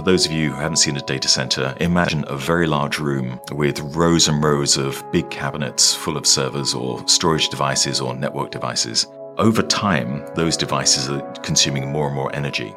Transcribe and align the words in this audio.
for 0.00 0.04
those 0.04 0.24
of 0.24 0.32
you 0.32 0.50
who 0.50 0.56
haven't 0.56 0.78
seen 0.78 0.96
a 0.96 1.00
data 1.02 1.28
center, 1.28 1.76
imagine 1.78 2.24
a 2.26 2.34
very 2.34 2.66
large 2.66 2.98
room 2.98 3.38
with 3.52 3.80
rows 3.94 4.28
and 4.28 4.42
rows 4.42 4.78
of 4.78 5.04
big 5.12 5.28
cabinets 5.28 5.94
full 5.94 6.16
of 6.16 6.26
servers 6.26 6.72
or 6.72 7.06
storage 7.06 7.50
devices 7.50 8.00
or 8.00 8.14
network 8.14 8.50
devices. 8.50 9.06
Over 9.36 9.60
time, 9.60 10.24
those 10.34 10.56
devices 10.56 11.10
are 11.10 11.20
consuming 11.42 11.92
more 11.92 12.06
and 12.06 12.16
more 12.16 12.34
energy. 12.34 12.74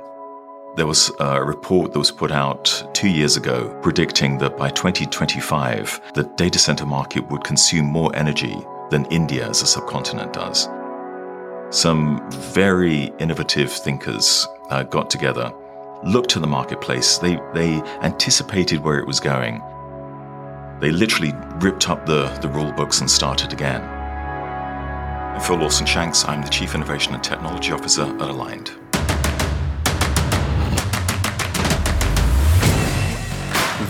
There 0.75 0.85
was 0.85 1.13
a 1.21 1.41
report 1.41 1.93
that 1.93 1.99
was 1.99 2.11
put 2.11 2.29
out 2.29 2.89
two 2.93 3.07
years 3.09 3.37
ago 3.37 3.73
predicting 3.81 4.37
that 4.39 4.57
by 4.57 4.69
2025, 4.71 6.01
the 6.15 6.25
data 6.35 6.59
center 6.59 6.85
market 6.85 7.25
would 7.29 7.45
consume 7.45 7.85
more 7.85 8.13
energy 8.17 8.57
than 8.89 9.05
India 9.05 9.47
as 9.47 9.61
a 9.61 9.65
subcontinent 9.65 10.33
does. 10.33 10.67
Some 11.69 12.29
very 12.29 13.13
innovative 13.19 13.71
thinkers 13.71 14.45
uh, 14.69 14.83
got 14.83 15.09
together, 15.09 15.53
looked 16.05 16.29
to 16.31 16.39
the 16.39 16.47
marketplace, 16.47 17.17
they, 17.17 17.39
they 17.53 17.81
anticipated 18.01 18.83
where 18.83 18.99
it 18.99 19.07
was 19.07 19.19
going. 19.19 19.61
They 20.79 20.91
literally 20.91 21.33
ripped 21.59 21.89
up 21.89 22.05
the, 22.05 22.27
the 22.41 22.49
rule 22.49 22.71
books 22.73 22.99
and 22.99 23.09
started 23.09 23.53
again. 23.53 23.81
I'm 23.81 25.41
Phil 25.41 25.57
Lawson 25.57 25.85
Shanks, 25.85 26.25
I'm 26.25 26.41
the 26.41 26.49
Chief 26.49 26.75
Innovation 26.75 27.13
and 27.13 27.23
Technology 27.23 27.71
Officer 27.71 28.03
at 28.03 28.21
Aligned. 28.21 28.71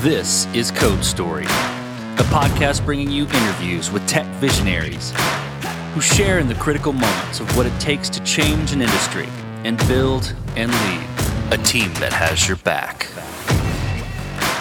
This 0.02 0.46
is 0.54 0.70
Code 0.72 1.04
Story, 1.04 1.46
a 1.46 2.26
podcast 2.30 2.86
bringing 2.86 3.10
you 3.10 3.24
interviews 3.24 3.90
with 3.90 4.06
tech 4.08 4.26
visionaries 4.36 5.14
who 5.94 6.02
share 6.02 6.40
in 6.40 6.48
the 6.48 6.56
critical 6.56 6.94
moments 6.94 7.40
of 7.40 7.58
what 7.58 7.66
it 7.66 7.80
takes 7.80 8.10
to 8.10 8.24
change 8.24 8.72
an 8.72 8.82
industry 8.82 9.28
and 9.64 9.78
build 9.88 10.34
and 10.56 10.72
lead 10.72 11.13
a 11.54 11.58
team 11.60 11.94
that 11.96 12.12
has 12.12 12.48
your 12.48 12.58
back. 12.58 13.08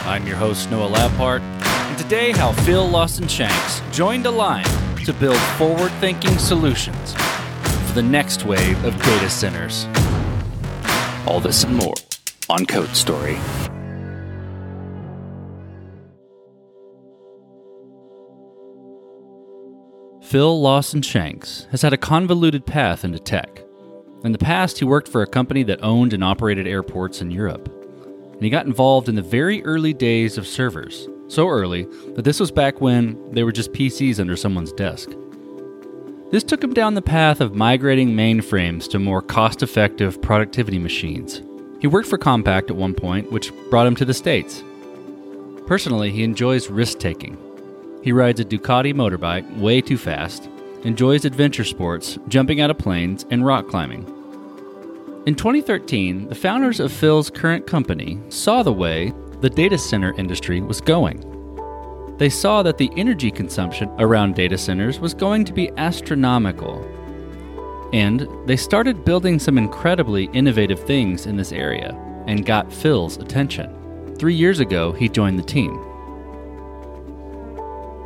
I'm 0.06 0.26
your 0.26 0.36
host, 0.36 0.70
Noah 0.70 0.90
Labhart, 0.90 1.40
and 1.40 1.96
today, 1.96 2.32
how 2.32 2.52
Phil 2.52 2.86
Lawson 2.86 3.26
Shanks 3.26 3.80
joined 3.90 4.26
Aligned 4.26 4.68
to 5.06 5.14
build 5.14 5.38
forward 5.56 5.90
thinking 6.00 6.36
solutions 6.36 7.14
for 7.14 7.94
the 7.94 8.02
next 8.02 8.44
wave 8.44 8.84
of 8.84 8.94
data 9.02 9.30
centers. 9.30 9.86
All 11.26 11.40
this 11.40 11.64
and 11.64 11.74
more 11.74 11.94
on 12.50 12.66
Code 12.66 12.94
Story. 12.94 13.38
Phil 20.20 20.60
Lawson 20.60 21.00
Shanks 21.00 21.68
has 21.70 21.80
had 21.80 21.94
a 21.94 21.98
convoluted 21.98 22.66
path 22.66 23.02
into 23.02 23.18
tech. 23.18 23.64
In 24.24 24.32
the 24.32 24.38
past, 24.38 24.78
he 24.78 24.84
worked 24.84 25.08
for 25.08 25.22
a 25.22 25.26
company 25.26 25.62
that 25.64 25.82
owned 25.82 26.12
and 26.12 26.22
operated 26.22 26.66
airports 26.66 27.20
in 27.20 27.30
Europe. 27.30 27.68
And 28.32 28.42
he 28.42 28.50
got 28.50 28.66
involved 28.66 29.08
in 29.08 29.14
the 29.14 29.22
very 29.22 29.64
early 29.64 29.92
days 29.92 30.38
of 30.38 30.46
servers, 30.46 31.08
so 31.28 31.48
early 31.48 31.84
that 32.14 32.24
this 32.24 32.38
was 32.38 32.50
back 32.50 32.80
when 32.80 33.32
they 33.32 33.42
were 33.42 33.52
just 33.52 33.72
PCs 33.72 34.20
under 34.20 34.36
someone's 34.36 34.72
desk. 34.72 35.10
This 36.30 36.44
took 36.44 36.62
him 36.62 36.72
down 36.72 36.94
the 36.94 37.02
path 37.02 37.40
of 37.40 37.54
migrating 37.54 38.10
mainframes 38.10 38.88
to 38.90 38.98
more 38.98 39.22
cost 39.22 39.62
effective 39.62 40.22
productivity 40.22 40.78
machines. 40.78 41.42
He 41.80 41.86
worked 41.88 42.08
for 42.08 42.18
Compaq 42.18 42.70
at 42.70 42.76
one 42.76 42.94
point, 42.94 43.32
which 43.32 43.52
brought 43.70 43.86
him 43.86 43.96
to 43.96 44.04
the 44.04 44.14
States. 44.14 44.62
Personally, 45.66 46.10
he 46.10 46.22
enjoys 46.22 46.70
risk 46.70 46.98
taking 46.98 47.36
he 48.02 48.10
rides 48.12 48.40
a 48.40 48.44
Ducati 48.44 48.92
motorbike 48.92 49.58
way 49.58 49.80
too 49.80 49.96
fast, 49.96 50.48
enjoys 50.84 51.24
adventure 51.24 51.64
sports, 51.64 52.18
jumping 52.28 52.60
out 52.60 52.70
of 52.70 52.78
planes, 52.78 53.24
and 53.30 53.44
rock 53.44 53.68
climbing. 53.68 54.04
In 55.26 55.36
2013, 55.36 56.28
the 56.28 56.34
founders 56.34 56.80
of 56.80 56.90
Phil's 56.90 57.30
current 57.30 57.66
company 57.66 58.18
saw 58.28 58.62
the 58.62 58.72
way 58.72 59.12
the 59.40 59.50
data 59.50 59.78
center 59.78 60.12
industry 60.18 60.60
was 60.60 60.80
going. 60.80 61.28
They 62.18 62.28
saw 62.28 62.62
that 62.62 62.78
the 62.78 62.90
energy 62.96 63.30
consumption 63.30 63.88
around 63.98 64.34
data 64.34 64.58
centers 64.58 65.00
was 65.00 65.14
going 65.14 65.44
to 65.44 65.52
be 65.52 65.70
astronomical. 65.76 66.84
And 67.92 68.28
they 68.46 68.56
started 68.56 69.04
building 69.04 69.38
some 69.38 69.58
incredibly 69.58 70.24
innovative 70.32 70.80
things 70.80 71.26
in 71.26 71.36
this 71.36 71.52
area 71.52 71.96
and 72.26 72.46
got 72.46 72.72
Phil's 72.72 73.16
attention. 73.16 74.16
Three 74.16 74.34
years 74.34 74.60
ago, 74.60 74.92
he 74.92 75.08
joined 75.08 75.38
the 75.38 75.44
team. 75.44 75.72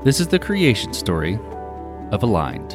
This 0.04 0.20
is 0.20 0.28
the 0.28 0.38
creation 0.38 0.92
story 0.92 1.38
of 2.12 2.22
Aligned. 2.22 2.72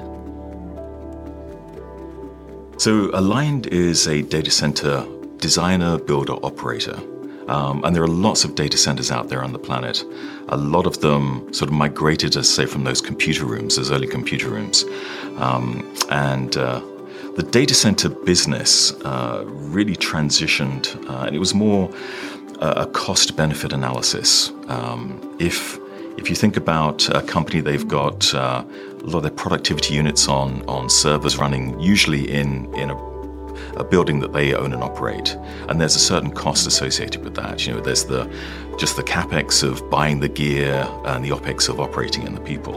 So, 2.77 3.11
Aligned 3.13 3.67
is 3.67 4.07
a 4.07 4.21
data 4.23 4.51
center 4.51 5.05
designer, 5.37 5.97
builder, 5.97 6.33
operator. 6.43 6.99
Um, 7.47 7.83
and 7.83 7.95
there 7.95 8.03
are 8.03 8.07
lots 8.07 8.43
of 8.45 8.55
data 8.55 8.77
centers 8.77 9.11
out 9.11 9.29
there 9.29 9.43
on 9.43 9.51
the 9.51 9.59
planet. 9.59 10.05
A 10.49 10.57
lot 10.57 10.85
of 10.85 11.01
them 11.01 11.51
sort 11.53 11.69
of 11.69 11.75
migrated, 11.75 12.37
as 12.37 12.47
say, 12.47 12.65
from 12.65 12.83
those 12.83 13.01
computer 13.01 13.45
rooms, 13.45 13.75
those 13.75 13.91
early 13.91 14.07
computer 14.07 14.49
rooms. 14.49 14.85
Um, 15.37 15.83
and 16.09 16.55
uh, 16.55 16.81
the 17.35 17.43
data 17.43 17.73
center 17.73 18.09
business 18.09 18.93
uh, 19.01 19.43
really 19.47 19.95
transitioned, 19.95 20.95
uh, 21.09 21.25
and 21.25 21.35
it 21.35 21.39
was 21.39 21.53
more 21.53 21.89
a 22.61 22.85
cost 22.85 23.35
benefit 23.35 23.73
analysis. 23.73 24.51
Um, 24.67 25.35
if 25.39 25.79
if 26.17 26.29
you 26.29 26.35
think 26.35 26.57
about 26.57 27.09
a 27.09 27.21
company, 27.21 27.61
they've 27.61 27.87
got 27.87 28.33
uh, 28.35 28.63
a 29.03 29.05
lot 29.05 29.17
of 29.17 29.23
their 29.23 29.31
productivity 29.31 29.93
units 29.93 30.27
on, 30.27 30.63
on 30.67 30.89
servers 30.89 31.37
running 31.37 31.79
usually 31.79 32.29
in, 32.31 32.73
in 32.75 32.91
a, 32.91 32.95
a 33.75 33.83
building 33.83 34.19
that 34.19 34.33
they 34.33 34.53
own 34.53 34.73
and 34.73 34.83
operate. 34.83 35.35
And 35.69 35.81
there's 35.81 35.95
a 35.95 35.99
certain 35.99 36.31
cost 36.31 36.67
associated 36.67 37.23
with 37.23 37.35
that. 37.35 37.65
You 37.65 37.73
know, 37.73 37.79
there's 37.79 38.05
the 38.05 38.31
just 38.77 38.95
the 38.95 39.03
capex 39.03 39.63
of 39.63 39.89
buying 39.89 40.19
the 40.19 40.29
gear 40.29 40.87
and 41.05 41.23
the 41.23 41.29
opex 41.29 41.69
of 41.69 41.79
operating 41.79 42.25
and 42.25 42.35
the 42.35 42.41
people. 42.41 42.75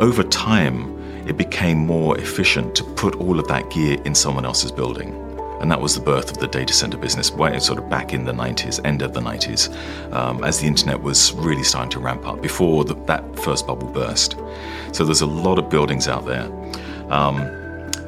Over 0.00 0.22
time, 0.22 0.96
it 1.28 1.36
became 1.36 1.78
more 1.78 2.16
efficient 2.18 2.74
to 2.76 2.84
put 2.84 3.16
all 3.16 3.38
of 3.38 3.48
that 3.48 3.68
gear 3.70 4.00
in 4.04 4.14
someone 4.14 4.44
else's 4.44 4.72
building. 4.72 5.25
And 5.60 5.70
that 5.70 5.80
was 5.80 5.94
the 5.94 6.00
birth 6.00 6.30
of 6.30 6.38
the 6.38 6.46
data 6.46 6.72
center 6.72 6.98
business, 6.98 7.28
sort 7.28 7.78
of 7.78 7.88
back 7.88 8.12
in 8.12 8.24
the 8.24 8.32
90s, 8.32 8.84
end 8.84 9.02
of 9.02 9.14
the 9.14 9.20
90s, 9.20 9.72
um, 10.12 10.44
as 10.44 10.60
the 10.60 10.66
internet 10.66 11.02
was 11.02 11.32
really 11.32 11.62
starting 11.62 11.90
to 11.90 11.98
ramp 11.98 12.26
up 12.26 12.42
before 12.42 12.84
the, 12.84 12.94
that 13.06 13.38
first 13.38 13.66
bubble 13.66 13.88
burst. 13.88 14.36
So 14.92 15.04
there's 15.04 15.22
a 15.22 15.26
lot 15.26 15.58
of 15.58 15.70
buildings 15.70 16.08
out 16.08 16.26
there. 16.26 16.46
Um, 17.10 17.38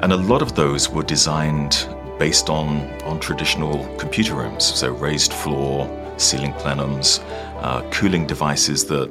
and 0.01 0.13
a 0.13 0.17
lot 0.17 0.41
of 0.41 0.55
those 0.55 0.89
were 0.89 1.03
designed 1.03 1.87
based 2.19 2.49
on, 2.49 2.87
on 3.03 3.19
traditional 3.19 3.85
computer 3.97 4.35
rooms, 4.35 4.65
so 4.65 4.91
raised 4.91 5.33
floor, 5.33 5.89
ceiling 6.17 6.53
plenums, 6.53 7.23
uh, 7.61 7.81
cooling 7.91 8.27
devices 8.27 8.85
that 8.85 9.09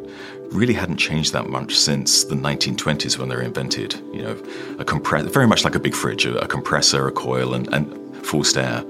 really 0.51 0.75
hadn't 0.75 0.97
changed 0.97 1.33
that 1.33 1.49
much 1.49 1.77
since 1.77 2.25
the 2.25 2.35
1920s 2.35 3.19
when 3.19 3.29
they 3.29 3.37
were 3.37 3.43
invented. 3.43 3.95
You 4.13 4.23
know, 4.23 4.43
a 4.79 4.85
compressor, 4.85 5.29
very 5.29 5.47
much 5.47 5.65
like 5.65 5.75
a 5.75 5.81
big 5.81 5.95
fridge, 5.95 6.27
a, 6.27 6.39
a 6.39 6.47
compressor, 6.47 7.07
a 7.07 7.13
coil, 7.13 7.55
and, 7.55 7.73
and 7.75 8.08
forced 8.29 8.57
air. 8.57 8.85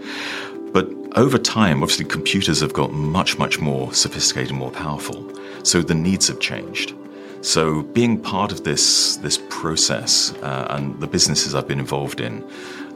But 0.72 0.86
over 1.16 1.38
time, 1.38 1.82
obviously, 1.82 2.04
computers 2.04 2.60
have 2.60 2.72
got 2.72 2.92
much, 2.92 3.38
much 3.38 3.60
more 3.60 3.92
sophisticated 3.94 4.50
and 4.50 4.58
more 4.58 4.70
powerful. 4.70 5.18
So 5.62 5.80
the 5.80 5.94
needs 5.94 6.28
have 6.28 6.40
changed. 6.40 6.94
So 7.40 7.82
being 7.82 8.20
part 8.20 8.50
of 8.50 8.64
this 8.64 9.16
this 9.16 9.38
process 9.48 10.34
uh, 10.42 10.66
and 10.70 10.98
the 11.00 11.06
businesses 11.06 11.54
I've 11.54 11.68
been 11.68 11.78
involved 11.78 12.20
in, 12.20 12.44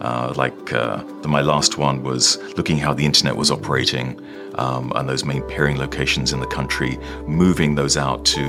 uh, 0.01 0.35
like 0.37 0.73
uh, 0.73 1.05
the, 1.23 1.29
my 1.29 1.43
last 1.43 1.79
one 1.79 2.03
was 2.03 2.39
looking 2.57 2.77
how 2.77 2.93
the 2.93 3.07
internet 3.07 3.37
was 3.37 3.53
operating 3.53 4.21
um, 4.57 4.93
and 4.97 5.09
those 5.09 5.25
main 5.25 5.43
peering 5.43 5.79
locations 5.79 6.33
in 6.33 6.41
the 6.41 6.47
country, 6.59 6.99
moving 7.27 7.77
those 7.77 7.97
out 7.97 8.25
to 8.25 8.43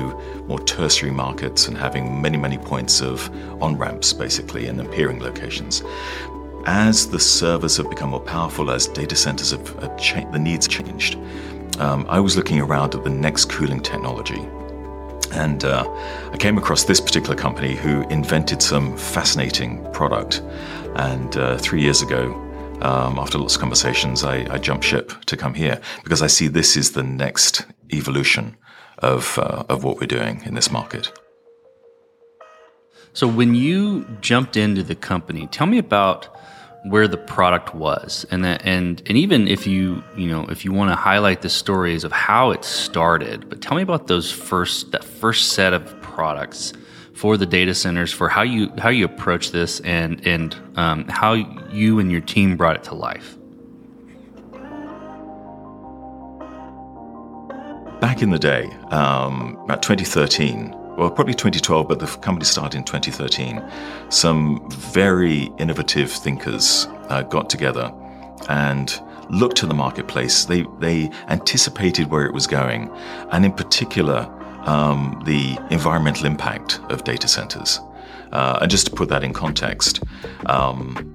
more 0.47 0.59
tertiary 0.59 1.11
markets 1.11 1.67
and 1.67 1.77
having 1.77 2.19
many 2.19 2.37
many 2.37 2.57
points 2.57 2.99
of 2.99 3.29
on 3.61 3.77
ramps 3.77 4.13
basically 4.13 4.65
and 4.65 4.91
peering 4.91 5.19
locations 5.21 5.83
as 6.65 7.09
the 7.09 7.19
servers 7.19 7.77
have 7.77 7.89
become 7.89 8.11
more 8.11 8.21
powerful, 8.21 8.71
as 8.71 8.87
data 8.87 9.15
centers 9.15 9.51
have, 9.51 9.67
have 9.79 9.97
cha- 9.97 10.29
the 10.31 10.39
needs 10.39 10.67
changed, 10.67 11.17
um, 11.79 12.05
I 12.07 12.19
was 12.19 12.37
looking 12.37 12.59
around 12.59 12.95
at 12.95 13.03
the 13.03 13.09
next 13.09 13.45
cooling 13.45 13.81
technology. 13.81 14.47
And 15.33 15.65
uh, 15.65 15.83
I 16.31 16.37
came 16.37 16.57
across 16.57 16.83
this 16.83 17.01
particular 17.01 17.35
company 17.35 17.75
who 17.75 18.01
invented 18.09 18.61
some 18.61 18.95
fascinating 18.97 19.83
product. 19.91 20.41
And 20.95 21.35
uh, 21.35 21.57
three 21.57 21.81
years 21.81 22.01
ago, 22.01 22.33
um, 22.81 23.17
after 23.17 23.37
lots 23.37 23.55
of 23.55 23.61
conversations, 23.61 24.23
I, 24.23 24.45
I, 24.53 24.57
jumped 24.57 24.83
ship 24.85 25.13
to 25.25 25.37
come 25.37 25.53
here 25.53 25.79
because 26.03 26.21
I 26.21 26.27
see 26.27 26.47
this 26.47 26.75
is 26.75 26.91
the 26.91 27.03
next 27.03 27.65
evolution 27.93 28.57
of, 28.99 29.39
uh, 29.39 29.63
of 29.69 29.83
what 29.83 29.99
we're 29.99 30.07
doing 30.07 30.43
in 30.45 30.53
this 30.53 30.69
market. 30.69 31.11
So, 33.13 33.27
when 33.27 33.55
you 33.55 34.05
jumped 34.21 34.57
into 34.57 34.83
the 34.83 34.95
company, 34.95 35.47
tell 35.47 35.67
me 35.67 35.77
about 35.77 36.35
where 36.83 37.07
the 37.07 37.17
product 37.17 37.73
was. 37.73 38.25
And 38.31 38.43
that 38.43 38.65
and 38.65 39.01
and 39.05 39.17
even 39.17 39.47
if 39.47 39.65
you 39.65 40.03
you 40.15 40.29
know 40.29 40.45
if 40.47 40.65
you 40.65 40.71
want 40.71 40.91
to 40.91 40.95
highlight 40.95 41.41
the 41.41 41.49
stories 41.49 42.03
of 42.03 42.11
how 42.11 42.51
it 42.51 42.63
started 42.63 43.49
but 43.49 43.61
tell 43.61 43.75
me 43.77 43.83
about 43.83 44.07
those 44.07 44.31
first 44.31 44.91
that 44.91 45.03
first 45.03 45.53
set 45.53 45.73
of 45.73 46.01
products 46.01 46.73
for 47.13 47.37
the 47.37 47.45
data 47.45 47.73
centers 47.73 48.11
for 48.11 48.27
how 48.27 48.41
you 48.41 48.71
how 48.77 48.89
you 48.89 49.05
approach 49.05 49.51
this 49.51 49.79
and 49.81 50.25
and 50.27 50.55
um, 50.75 51.07
how 51.07 51.33
you 51.33 51.99
and 51.99 52.11
your 52.11 52.21
team 52.21 52.57
brought 52.57 52.75
it 52.75 52.83
to 52.83 52.95
life. 52.95 53.37
Back 58.01 58.21
in 58.21 58.31
the 58.31 58.39
day, 58.39 58.65
um, 58.91 59.57
about 59.63 59.81
2013, 59.81 60.75
well, 60.97 61.09
probably 61.09 61.33
2012, 61.33 61.87
but 61.87 61.99
the 61.99 62.05
company 62.05 62.45
started 62.45 62.77
in 62.77 62.83
2013. 62.83 63.63
Some 64.09 64.69
very 64.69 65.51
innovative 65.57 66.11
thinkers 66.11 66.87
uh, 67.09 67.23
got 67.23 67.49
together 67.49 67.91
and 68.49 68.99
looked 69.29 69.57
to 69.57 69.65
the 69.65 69.73
marketplace. 69.73 70.45
They 70.45 70.65
they 70.79 71.09
anticipated 71.27 72.09
where 72.09 72.25
it 72.25 72.33
was 72.33 72.47
going, 72.47 72.89
and 73.31 73.45
in 73.45 73.51
particular, 73.51 74.29
um, 74.65 75.21
the 75.25 75.57
environmental 75.71 76.25
impact 76.25 76.79
of 76.89 77.03
data 77.03 77.27
centers. 77.27 77.79
Uh, 78.31 78.59
and 78.61 78.71
just 78.71 78.87
to 78.87 78.91
put 78.91 79.09
that 79.09 79.23
in 79.23 79.31
context, 79.31 80.03
um, 80.47 81.13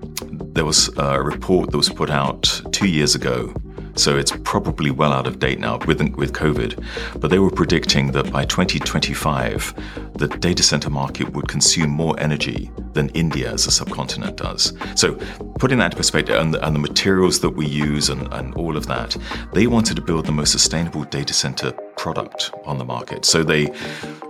there 0.55 0.65
was 0.65 0.89
a 0.99 1.21
report 1.21 1.71
that 1.71 1.77
was 1.77 1.89
put 1.89 2.11
out 2.11 2.61
two 2.73 2.87
years 2.87 3.15
ago 3.15 3.53
so 3.99 4.17
it's 4.17 4.33
probably 4.45 4.91
well 4.91 5.12
out 5.12 5.27
of 5.27 5.39
date 5.39 5.59
now 5.59 5.79
with, 5.87 6.00
with 6.17 6.33
COVID. 6.33 6.85
But 7.21 7.31
they 7.31 7.39
were 7.39 7.50
predicting 7.50 8.12
that 8.12 8.33
by 8.33 8.45
2025, 8.45 10.12
the 10.15 10.29
data 10.29 10.62
center 10.62 10.91
market 10.91 11.33
would 11.33 11.49
consume 11.49 11.91
more 11.91 12.19
energy 12.19 12.71
than 12.93 13.09
India 13.11 13.53
as 13.53 13.67
a 13.67 13.71
subcontinent 13.71 14.37
does. 14.37 14.73
So 14.95 15.15
putting 15.59 15.79
that 15.79 15.87
into 15.87 15.97
perspective, 15.97 16.37
and 16.37 16.55
the, 16.55 16.65
and 16.67 16.75
the 16.75 16.81
materials 16.81 17.41
that 17.41 17.50
we 17.50 17.67
use 17.67 18.09
and, 18.09 18.33
and 18.33 18.55
all 18.55 18.77
of 18.77 18.87
that, 18.87 19.17
they 19.53 19.67
wanted 19.67 19.97
to 19.97 20.03
build 20.03 20.27
the 20.27 20.33
most 20.33 20.53
sustainable 20.53 21.05
data 21.05 21.35
center 21.35 21.73
product 21.97 22.53
on 22.65 22.79
the 22.79 22.85
market. 22.85 23.25
So 23.25 23.43
they 23.43 23.73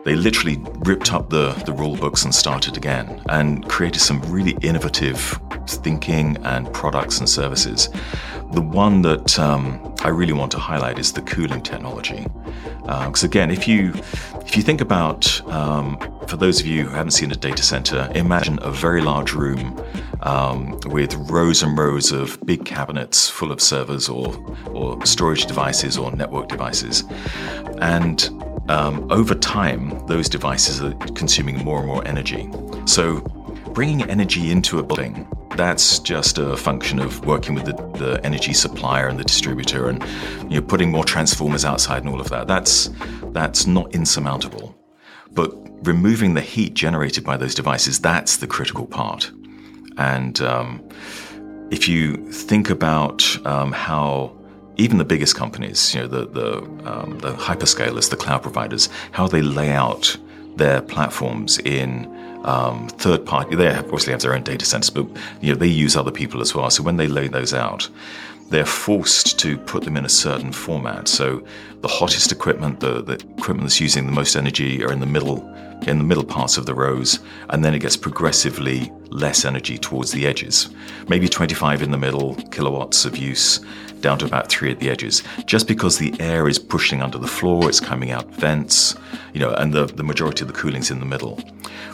they 0.05 0.15
literally 0.15 0.59
ripped 0.87 1.12
up 1.12 1.29
the, 1.29 1.53
the 1.67 1.73
rule 1.73 1.97
books 1.97 2.25
and 2.25 2.35
started 2.35 2.76
again 2.76 3.20
and 3.29 3.69
created 3.69 4.00
some 4.00 4.23
really 4.23 4.56
innovative 4.62 5.38
thinking 5.67 6.38
and 6.44 6.73
products 6.73 7.19
and 7.19 7.29
services. 7.29 7.91
The 8.53 8.62
one 8.62 9.03
that 9.03 9.39
um, 9.39 9.95
I 10.03 10.09
really 10.09 10.33
want 10.33 10.50
to 10.53 10.59
highlight 10.59 10.99
is 10.99 11.12
the 11.12 11.23
cooling 11.23 11.61
technology. 11.62 12.27
Because 12.83 13.23
uh, 13.23 13.27
again, 13.27 13.50
if 13.50 13.69
you 13.69 13.93
if 14.47 14.56
you 14.56 14.62
think 14.62 14.81
about, 14.81 15.47
um, 15.50 15.99
for 16.27 16.37
those 16.39 16.59
of 16.59 16.67
you 16.67 16.85
who 16.85 16.91
haven't 16.91 17.11
seen 17.11 17.31
a 17.31 17.37
data 17.37 17.62
center, 17.62 18.11
imagine 18.15 18.59
a 18.62 18.71
very 18.71 19.03
large 19.03 19.35
room 19.35 19.79
um, 20.23 20.79
with 20.87 21.15
rows 21.31 21.62
and 21.62 21.77
rows 21.79 22.12
of 22.12 22.39
big 22.47 22.65
cabinets 22.65 23.29
full 23.29 23.53
of 23.53 23.61
servers 23.61 24.09
or 24.09 24.35
or 24.69 25.05
storage 25.05 25.44
devices 25.44 25.99
or 25.99 26.11
network 26.12 26.49
devices, 26.49 27.05
and 27.81 28.31
um, 28.69 29.06
over 29.11 29.35
time, 29.35 30.06
those 30.06 30.29
devices 30.29 30.81
are 30.83 30.94
consuming 31.15 31.59
more 31.65 31.79
and 31.79 31.87
more 31.87 32.06
energy. 32.06 32.51
So, 32.87 33.21
bringing 33.73 34.03
energy 34.09 34.51
into 34.51 34.79
a 34.79 34.83
building 34.83 35.27
that's 35.56 35.99
just 35.99 36.39
a 36.39 36.56
function 36.56 36.99
of 36.99 37.25
working 37.25 37.55
with 37.55 37.65
the, 37.65 37.73
the, 37.99 38.21
energy 38.25 38.53
supplier 38.53 39.09
and 39.09 39.19
the 39.19 39.25
distributor 39.25 39.89
and 39.89 40.03
you 40.50 40.61
know 40.61 40.67
putting 40.67 40.91
more 40.91 41.05
transformers 41.05 41.65
outside 41.65 42.03
and 42.03 42.12
all 42.12 42.21
of 42.21 42.29
that. 42.31 42.47
That's 42.47 42.91
that's 43.33 43.67
not 43.67 43.95
insurmountable. 43.95 44.75
But 45.33 45.53
removing 45.87 46.35
the 46.35 46.41
heat 46.41 46.75
generated 46.75 47.25
by 47.25 47.37
those 47.37 47.55
devices 47.55 48.00
that's 48.00 48.39
the 48.39 48.47
critical 48.47 48.87
part. 48.87 49.31
And 49.97 50.41
um, 50.43 50.89
if 51.71 51.89
you 51.89 52.17
think 52.31 52.71
about 52.71 53.25
um, 53.47 53.73
how 53.73 54.37
even 54.77 54.99
the 54.99 55.05
biggest 55.05 55.35
companies, 55.35 55.94
you 55.94 56.01
know, 56.01 56.06
the 56.06 56.27
the, 56.27 56.59
um, 56.91 57.19
the 57.19 57.33
hyperscalers, 57.33 58.11
the 58.11 58.17
cloud 58.17 58.43
providers, 58.43 58.89
how 59.12 59.27
they 59.27 59.43
lay 59.43 59.71
out 59.73 60.17
their 60.56 60.83
platforms 60.83 61.59
in 61.59 62.06
um, 62.49 62.89
third 62.89 63.27
party. 63.27 63.55
They 63.56 63.69
obviously 63.75 64.12
have 64.12 64.23
their 64.23 64.35
own 64.35 64.43
data 64.43 64.65
centers, 64.65 64.91
but 64.91 65.06
you 65.41 65.53
know 65.53 65.59
they 65.59 65.67
use 65.67 65.97
other 65.97 66.11
people 66.11 66.41
as 66.41 66.55
well. 66.55 66.71
So 66.71 66.83
when 66.83 66.97
they 66.97 67.06
lay 67.06 67.29
those 67.29 67.53
out, 67.53 67.89
they're 68.50 68.67
forced 68.67 69.39
to 69.41 69.59
put 69.59 69.85
them 69.85 69.97
in 69.97 70.05
a 70.05 70.09
certain 70.09 70.53
format. 70.53 71.09
So 71.09 71.45
the 71.81 71.89
hottest 71.89 72.33
equipment, 72.33 72.81
the, 72.81 73.03
the 73.03 73.15
equipment 73.15 73.62
that's 73.62 73.81
using 73.81 74.06
the 74.06 74.12
most 74.12 74.37
energy, 74.37 74.83
are 74.85 74.93
in 74.93 75.00
the 75.00 75.06
middle 75.06 75.55
in 75.87 75.99
the 75.99 76.05
middle 76.05 76.25
parts 76.25 76.59
of 76.59 76.67
the 76.67 76.75
rows, 76.75 77.21
and 77.50 77.65
then 77.65 77.73
it 77.73 77.79
gets 77.79 77.97
progressively 77.97 78.91
less 79.11 79.45
energy 79.45 79.79
towards 79.79 80.11
the 80.11 80.27
edges. 80.27 80.69
Maybe 81.09 81.29
25 81.29 81.83
in 81.83 81.93
the 81.93 81.97
middle 81.97 82.35
kilowatts 82.50 83.05
of 83.05 83.17
use, 83.17 83.61
down 84.00 84.19
to 84.19 84.25
about 84.25 84.49
three 84.49 84.73
at 84.73 84.81
the 84.81 84.91
edges. 84.91 85.23
Just 85.47 85.69
because 85.69 85.99
the 85.99 86.12
air 86.21 86.49
is 86.49 86.59
pushing 86.59 87.01
under 87.01 87.17
the 87.17 87.29
floor, 87.29 87.69
it's 87.69 87.81
coming 87.81 88.11
out 88.11 88.27
vents, 88.35 88.97
you 89.33 89.41
know, 89.41 89.55
and 89.55 89.73
the, 89.73 89.87
the 89.87 90.03
majority 90.03 90.43
of 90.43 90.49
the 90.49 90.55
cooling's 90.59 90.91
in 90.91 90.99
the 90.99 91.06
middle. 91.06 91.41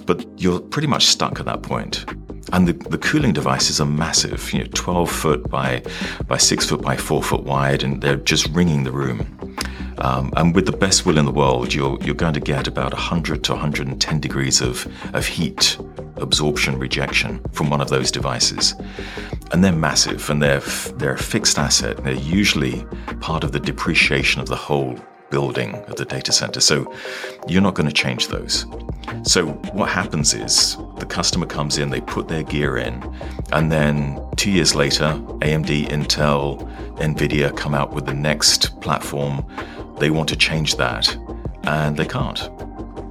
But 0.06 0.26
you're 0.40 0.60
pretty 0.60 0.88
much 0.88 1.04
stuck 1.04 1.38
at 1.38 1.46
that 1.46 1.62
point. 1.62 2.06
And 2.54 2.68
the, 2.68 2.72
the 2.88 2.98
cooling 2.98 3.32
devices 3.32 3.80
are 3.80 3.86
massive, 3.86 4.52
you 4.52 4.60
know, 4.60 4.70
12 4.74 5.10
foot 5.10 5.50
by, 5.50 5.82
by 6.28 6.36
6 6.36 6.66
foot 6.66 6.82
by 6.82 6.96
4 6.96 7.20
foot 7.20 7.42
wide, 7.42 7.82
and 7.82 8.00
they're 8.00 8.14
just 8.14 8.46
ringing 8.50 8.84
the 8.84 8.92
room. 8.92 9.56
Um, 9.98 10.32
and 10.36 10.54
with 10.54 10.66
the 10.66 10.76
best 10.76 11.04
will 11.04 11.18
in 11.18 11.24
the 11.24 11.32
world, 11.32 11.74
you're, 11.74 11.98
you're 12.02 12.14
going 12.14 12.34
to 12.34 12.40
get 12.40 12.68
about 12.68 12.92
100 12.92 13.42
to 13.42 13.52
110 13.52 14.20
degrees 14.20 14.60
of, 14.60 14.86
of 15.14 15.26
heat 15.26 15.76
absorption 16.18 16.78
rejection 16.78 17.40
from 17.50 17.70
one 17.70 17.80
of 17.80 17.88
those 17.88 18.12
devices. 18.12 18.74
And 19.50 19.64
they're 19.64 19.72
massive 19.72 20.30
and 20.30 20.40
they're, 20.40 20.60
they're 20.96 21.14
a 21.14 21.18
fixed 21.18 21.58
asset. 21.58 22.04
They're 22.04 22.14
usually 22.14 22.86
part 23.20 23.42
of 23.42 23.50
the 23.50 23.58
depreciation 23.58 24.40
of 24.40 24.46
the 24.46 24.54
whole 24.54 24.96
building 25.30 25.74
of 25.74 25.96
the 25.96 26.04
data 26.04 26.32
center. 26.32 26.60
So 26.60 26.94
you're 27.48 27.62
not 27.62 27.74
going 27.74 27.88
to 27.88 27.94
change 27.94 28.28
those. 28.28 28.66
So 29.22 29.46
what 29.72 29.88
happens 29.90 30.34
is 30.34 30.76
the 30.98 31.06
customer 31.06 31.46
comes 31.46 31.78
in, 31.78 31.90
they 31.90 32.00
put 32.00 32.28
their 32.28 32.42
gear 32.42 32.78
in, 32.78 33.02
and 33.52 33.70
then 33.70 34.20
two 34.36 34.50
years 34.50 34.74
later, 34.74 35.20
AMD, 35.40 35.88
Intel, 35.88 36.70
Nvidia 36.98 37.56
come 37.56 37.74
out 37.74 37.92
with 37.92 38.06
the 38.06 38.14
next 38.14 38.80
platform. 38.80 39.44
They 39.98 40.10
want 40.10 40.28
to 40.30 40.36
change 40.36 40.76
that, 40.76 41.16
and 41.64 41.96
they 41.96 42.06
can't 42.06 42.50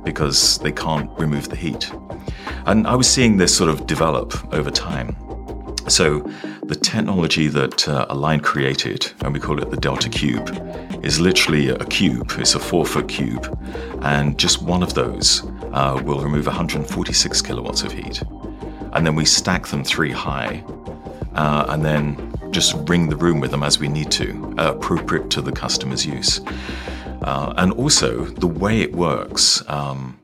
because 0.03 0.57
they 0.59 0.71
can't 0.71 1.09
remove 1.17 1.49
the 1.49 1.55
heat. 1.55 1.91
And 2.65 2.87
I 2.87 2.95
was 2.95 3.09
seeing 3.09 3.37
this 3.37 3.55
sort 3.55 3.69
of 3.69 3.87
develop 3.87 4.53
over 4.53 4.69
time. 4.69 5.15
So, 5.87 6.29
the 6.73 6.79
technology 6.79 7.47
that 7.49 7.87
uh, 7.87 8.07
Aligned 8.09 8.43
created, 8.43 9.11
and 9.21 9.31
we 9.31 9.39
call 9.39 9.61
it 9.61 9.69
the 9.69 9.77
Delta 9.77 10.09
Cube, 10.09 10.49
is 11.03 11.19
literally 11.19 11.69
a 11.69 11.85
cube. 11.85 12.31
It's 12.39 12.55
a 12.55 12.59
four 12.59 12.83
foot 12.83 13.07
cube, 13.07 13.45
and 14.01 14.39
just 14.39 14.63
one 14.63 14.81
of 14.81 14.95
those 14.95 15.43
uh, 15.71 16.01
will 16.03 16.19
remove 16.19 16.47
146 16.47 17.41
kilowatts 17.43 17.83
of 17.83 17.91
heat. 17.91 18.23
And 18.93 19.05
then 19.05 19.13
we 19.13 19.23
stack 19.23 19.67
them 19.67 19.83
three 19.83 20.09
high, 20.09 20.63
uh, 21.35 21.67
and 21.69 21.85
then 21.85 22.33
just 22.49 22.73
ring 22.89 23.07
the 23.07 23.17
room 23.17 23.39
with 23.39 23.51
them 23.51 23.61
as 23.61 23.77
we 23.77 23.87
need 23.87 24.09
to, 24.13 24.55
uh, 24.57 24.73
appropriate 24.73 25.29
to 25.29 25.41
the 25.43 25.51
customer's 25.51 26.03
use. 26.03 26.41
Uh, 27.21 27.53
and 27.57 27.71
also, 27.73 28.25
the 28.25 28.47
way 28.47 28.81
it 28.81 28.95
works, 28.95 29.61
um, 29.69 30.17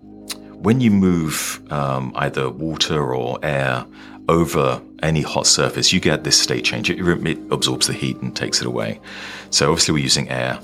when 0.63 0.81
you 0.81 0.89
move 0.89 1.61
um, 1.71 2.11
either 2.15 2.49
water 2.49 3.13
or 3.13 3.37
air 3.43 3.85
over 4.29 4.81
any 5.03 5.21
hot 5.21 5.45
surface, 5.45 5.91
you 5.91 5.99
get 5.99 6.23
this 6.23 6.39
state 6.39 6.63
change. 6.63 6.89
It, 6.89 6.99
it 6.99 7.37
absorbs 7.51 7.87
the 7.87 7.93
heat 7.93 8.17
and 8.21 8.33
takes 8.33 8.61
it 8.61 8.67
away. 8.67 9.01
So, 9.49 9.71
obviously, 9.71 9.93
we're 9.93 10.03
using 10.03 10.29
air. 10.29 10.59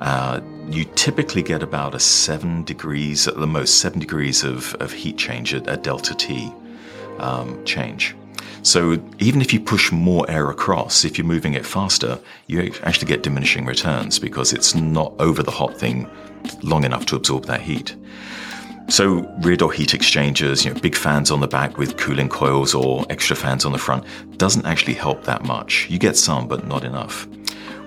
Uh, 0.00 0.40
you 0.68 0.84
typically 0.94 1.42
get 1.42 1.62
about 1.62 1.94
a 1.94 2.00
seven 2.00 2.64
degrees, 2.64 3.28
at 3.28 3.36
the 3.36 3.46
most, 3.46 3.80
seven 3.80 4.00
degrees 4.00 4.42
of, 4.42 4.74
of 4.76 4.92
heat 4.92 5.16
change 5.16 5.54
at, 5.54 5.68
at 5.68 5.82
delta 5.82 6.14
T 6.14 6.50
um, 7.18 7.64
change. 7.64 8.16
So 8.62 9.02
even 9.18 9.40
if 9.40 9.52
you 9.54 9.60
push 9.60 9.90
more 9.90 10.30
air 10.30 10.50
across, 10.50 11.04
if 11.04 11.16
you're 11.16 11.26
moving 11.26 11.54
it 11.54 11.64
faster, 11.64 12.18
you 12.46 12.72
actually 12.82 13.08
get 13.08 13.22
diminishing 13.22 13.64
returns 13.64 14.18
because 14.18 14.52
it's 14.52 14.74
not 14.74 15.14
over 15.18 15.42
the 15.42 15.50
hot 15.50 15.78
thing 15.78 16.08
long 16.62 16.84
enough 16.84 17.06
to 17.06 17.16
absorb 17.16 17.46
that 17.46 17.62
heat. 17.62 17.96
So 18.90 19.20
rear 19.42 19.56
door 19.56 19.72
heat 19.72 19.94
exchangers, 19.94 20.64
you 20.64 20.74
know, 20.74 20.80
big 20.80 20.96
fans 20.96 21.30
on 21.30 21.38
the 21.38 21.46
back 21.46 21.78
with 21.78 21.96
cooling 21.96 22.28
coils 22.28 22.74
or 22.74 23.06
extra 23.08 23.36
fans 23.36 23.64
on 23.64 23.70
the 23.70 23.78
front 23.78 24.04
doesn't 24.36 24.66
actually 24.66 24.94
help 24.94 25.22
that 25.24 25.44
much. 25.44 25.88
You 25.88 25.96
get 25.96 26.16
some, 26.16 26.48
but 26.48 26.66
not 26.66 26.82
enough. 26.82 27.28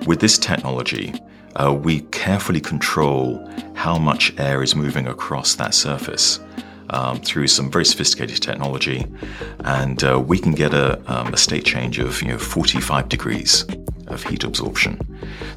With 0.07 0.21
this 0.21 0.37
technology, 0.37 1.13
uh, 1.57 1.73
we 1.73 2.01
carefully 2.11 2.61
control 2.61 3.45
how 3.75 3.97
much 3.97 4.33
air 4.39 4.63
is 4.63 4.75
moving 4.75 5.07
across 5.07 5.55
that 5.55 5.73
surface 5.73 6.39
um, 6.91 7.19
through 7.19 7.47
some 7.47 7.69
very 7.69 7.85
sophisticated 7.85 8.41
technology, 8.41 9.05
and 9.65 10.01
uh, 10.05 10.17
we 10.17 10.39
can 10.39 10.53
get 10.53 10.73
a, 10.73 11.01
um, 11.13 11.33
a 11.33 11.37
state 11.37 11.65
change 11.65 11.99
of 11.99 12.21
you 12.21 12.29
know 12.29 12.37
45 12.37 13.09
degrees 13.09 13.65
of 14.07 14.23
heat 14.23 14.45
absorption. 14.45 14.97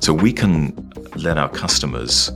So 0.00 0.12
we 0.12 0.33
can 0.33 0.75
let 1.15 1.38
our 1.38 1.49
customers. 1.49 2.33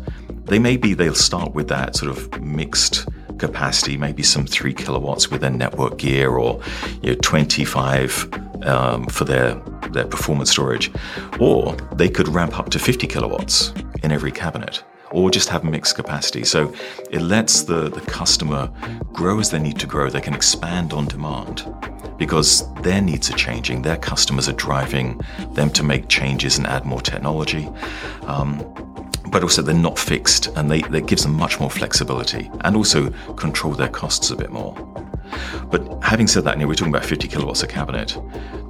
They 0.50 0.58
maybe 0.58 0.94
they'll 0.94 1.14
start 1.14 1.54
with 1.54 1.68
that 1.68 1.94
sort 1.94 2.10
of 2.10 2.42
mixed 2.42 3.06
capacity, 3.38 3.96
maybe 3.96 4.24
some 4.24 4.46
three 4.46 4.74
kilowatts 4.74 5.30
with 5.30 5.42
their 5.42 5.50
network 5.50 5.98
gear, 5.98 6.30
or 6.30 6.60
you 7.02 7.10
know 7.10 7.18
25 7.22 8.28
um, 8.64 9.06
for 9.06 9.24
their 9.24 9.54
their 9.92 10.06
performance 10.06 10.50
storage, 10.50 10.90
or 11.38 11.76
they 11.94 12.08
could 12.08 12.26
ramp 12.26 12.58
up 12.58 12.68
to 12.70 12.80
50 12.80 13.06
kilowatts 13.06 13.72
in 14.02 14.10
every 14.10 14.32
cabinet 14.32 14.82
or 15.12 15.30
just 15.30 15.48
have 15.48 15.64
mixed 15.64 15.96
capacity. 15.96 16.44
So 16.44 16.72
it 17.10 17.20
lets 17.20 17.62
the, 17.62 17.88
the 17.88 18.00
customer 18.00 18.70
grow 19.12 19.40
as 19.40 19.50
they 19.50 19.58
need 19.58 19.78
to 19.80 19.86
grow. 19.86 20.08
They 20.08 20.20
can 20.20 20.34
expand 20.34 20.92
on 20.92 21.06
demand 21.06 21.64
because 22.16 22.72
their 22.82 23.00
needs 23.00 23.28
are 23.28 23.36
changing. 23.36 23.82
Their 23.82 23.96
customers 23.96 24.48
are 24.48 24.52
driving 24.52 25.20
them 25.54 25.70
to 25.70 25.82
make 25.82 26.08
changes 26.08 26.58
and 26.58 26.66
add 26.66 26.84
more 26.84 27.00
technology. 27.00 27.68
Um, 28.22 28.58
but 29.30 29.42
also 29.42 29.62
they're 29.62 29.74
not 29.74 29.98
fixed 29.98 30.48
and 30.56 30.70
they, 30.70 30.82
that 30.82 31.06
gives 31.06 31.22
them 31.22 31.34
much 31.34 31.60
more 31.60 31.70
flexibility 31.70 32.50
and 32.62 32.76
also 32.76 33.10
control 33.34 33.72
their 33.72 33.88
costs 33.88 34.30
a 34.30 34.36
bit 34.36 34.50
more. 34.50 34.74
But 35.70 36.02
having 36.02 36.26
said 36.26 36.44
that, 36.44 36.56
you 36.56 36.62
know, 36.62 36.68
we're 36.68 36.74
talking 36.74 36.92
about 36.92 37.06
50 37.06 37.28
kilowatts 37.28 37.62
a 37.62 37.66
cabinet. 37.66 38.16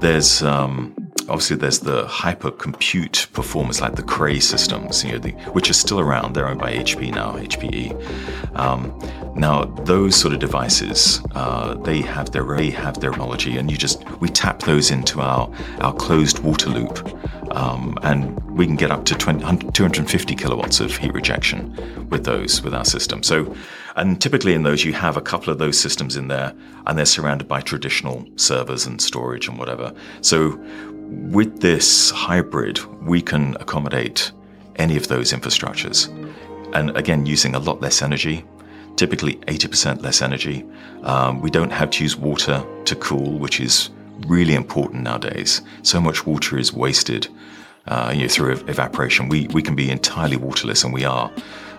There's 0.00 0.42
um, 0.42 0.94
obviously 1.30 1.56
there's 1.56 1.78
the 1.78 2.06
hyper 2.06 2.50
compute 2.50 3.28
performance 3.32 3.80
like 3.80 3.94
the 3.94 4.02
Cray 4.02 4.40
systems, 4.40 5.04
you 5.04 5.12
know, 5.12 5.18
the, 5.18 5.30
which 5.52 5.70
are 5.70 5.75
still 5.75 6.00
around. 6.00 6.34
They're 6.34 6.49
owned 6.49 6.60
by 6.60 6.75
HP 6.75 7.14
now, 7.14 7.37
HPE. 7.37 8.56
Um, 8.56 8.99
now 9.37 9.64
those 9.64 10.16
sort 10.16 10.34
of 10.34 10.40
devices, 10.40 11.22
uh, 11.34 11.75
they 11.75 12.00
have 12.02 12.32
their 12.32 12.44
they 12.56 12.70
have 12.70 13.00
their 13.00 13.12
technology, 13.20 13.58
and 13.58 13.70
you 13.70 13.76
just 13.76 14.04
we 14.20 14.28
tap 14.28 14.60
those 14.60 14.90
into 14.90 15.20
our 15.20 15.50
our 15.80 15.94
closed 15.94 16.40
water 16.40 16.70
loop, 16.70 16.99
um, 17.52 17.99
and 18.02 18.38
we 18.50 18.66
can 18.66 18.76
get 18.76 18.90
up 18.90 19.04
to 19.04 19.14
20, 19.14 19.70
250 19.72 20.34
kilowatts 20.34 20.80
of 20.80 20.96
heat 20.96 21.12
rejection 21.12 22.08
with 22.10 22.25
those 22.25 22.62
with 22.62 22.75
our 22.75 22.84
system. 22.84 23.22
So, 23.22 23.54
and 23.96 24.20
typically 24.20 24.54
in 24.54 24.62
those 24.62 24.84
you 24.84 24.92
have 24.94 25.16
a 25.16 25.20
couple 25.20 25.52
of 25.52 25.58
those 25.58 25.78
systems 25.78 26.16
in 26.16 26.28
there, 26.28 26.54
and 26.87 26.99
they're 26.99 27.06
surrounded 27.06 27.46
by 27.46 27.60
traditional 27.60 28.26
servers 28.37 28.87
and 28.87 29.00
storage 29.00 29.49
and 29.49 29.58
whatever. 29.58 29.92
So 30.22 30.58
with 31.10 31.60
this 31.60 32.10
hybrid, 32.10 32.78
we 33.04 33.20
can 33.20 33.56
accommodate 33.60 34.32
any 34.76 34.96
of 34.96 35.08
those 35.08 35.32
infrastructures. 35.32 36.08
And 36.72 36.96
again, 36.96 37.26
using 37.26 37.54
a 37.54 37.58
lot 37.58 37.80
less 37.80 38.00
energy, 38.00 38.44
typically 38.96 39.34
80% 39.46 40.02
less 40.02 40.22
energy. 40.22 40.64
Um, 41.02 41.40
we 41.40 41.50
don't 41.50 41.70
have 41.70 41.90
to 41.90 42.04
use 42.04 42.16
water 42.16 42.64
to 42.84 42.96
cool, 42.96 43.38
which 43.38 43.60
is 43.60 43.90
really 44.26 44.54
important 44.54 45.02
nowadays. 45.02 45.62
So 45.82 46.00
much 46.00 46.26
water 46.26 46.58
is 46.58 46.72
wasted 46.72 47.28
uh, 47.86 48.12
you 48.14 48.22
know, 48.22 48.28
through 48.28 48.52
evaporation. 48.68 49.28
We, 49.28 49.48
we 49.48 49.62
can 49.62 49.74
be 49.74 49.90
entirely 49.90 50.36
waterless, 50.36 50.84
and 50.84 50.92
we 50.92 51.04
are 51.04 51.30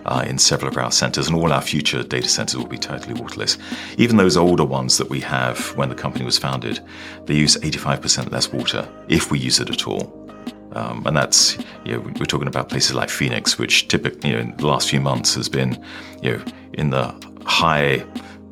uh, 0.04 0.24
in 0.26 0.38
several 0.38 0.70
of 0.70 0.76
our 0.76 0.92
centers, 0.92 1.26
and 1.26 1.36
all 1.36 1.52
our 1.52 1.62
future 1.62 2.02
data 2.02 2.28
centers 2.28 2.56
will 2.56 2.66
be 2.66 2.78
totally 2.78 3.14
waterless. 3.20 3.58
Even 3.98 4.16
those 4.16 4.36
older 4.36 4.64
ones 4.64 4.98
that 4.98 5.08
we 5.08 5.20
have 5.20 5.58
when 5.76 5.88
the 5.88 5.94
company 5.94 6.24
was 6.24 6.38
founded, 6.38 6.80
they 7.26 7.34
use 7.34 7.56
85% 7.56 8.30
less 8.32 8.52
water 8.52 8.88
if 9.08 9.30
we 9.30 9.38
use 9.38 9.60
it 9.60 9.70
at 9.70 9.86
all. 9.86 10.18
Um, 10.72 11.06
and 11.06 11.16
that's, 11.16 11.58
you 11.84 11.92
know, 11.92 12.00
we're 12.00 12.24
talking 12.24 12.48
about 12.48 12.68
places 12.68 12.94
like 12.94 13.10
Phoenix, 13.10 13.58
which 13.58 13.88
typically, 13.88 14.30
you 14.30 14.36
know, 14.36 14.42
in 14.42 14.56
the 14.56 14.66
last 14.66 14.88
few 14.88 15.00
months 15.00 15.34
has 15.34 15.48
been, 15.48 15.82
you 16.22 16.36
know, 16.36 16.44
in 16.74 16.90
the 16.90 17.14
high 17.44 18.04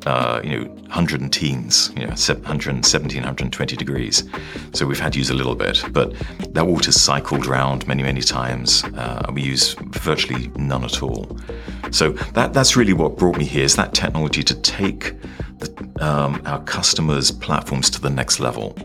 uh, 0.05 0.41
you 0.43 0.59
know, 0.59 0.65
100 0.65 1.21
and 1.21 1.31
teens, 1.31 1.91
you 1.95 2.01
know, 2.01 2.13
117, 2.13 3.21
120 3.21 3.75
degrees. 3.75 4.23
So 4.73 4.85
we've 4.85 4.99
had 4.99 5.13
to 5.13 5.19
use 5.19 5.29
a 5.29 5.33
little 5.33 5.55
bit, 5.55 5.83
but 5.91 6.13
that 6.53 6.65
water's 6.65 6.99
cycled 6.99 7.47
around 7.47 7.87
many, 7.87 8.03
many 8.03 8.21
times. 8.21 8.83
Uh, 8.83 9.29
we 9.33 9.41
use 9.41 9.75
virtually 9.79 10.49
none 10.55 10.83
at 10.83 11.03
all. 11.03 11.37
So 11.91 12.11
that, 12.33 12.53
that's 12.53 12.75
really 12.75 12.93
what 12.93 13.17
brought 13.17 13.37
me 13.37 13.45
here 13.45 13.63
is 13.63 13.75
that 13.75 13.93
technology 13.93 14.43
to 14.43 14.55
take 14.61 15.15
the, 15.59 15.89
um, 15.99 16.41
our 16.45 16.63
customers' 16.63 17.31
platforms 17.31 17.89
to 17.91 18.01
the 18.01 18.09
next 18.09 18.39
level. 18.39 18.75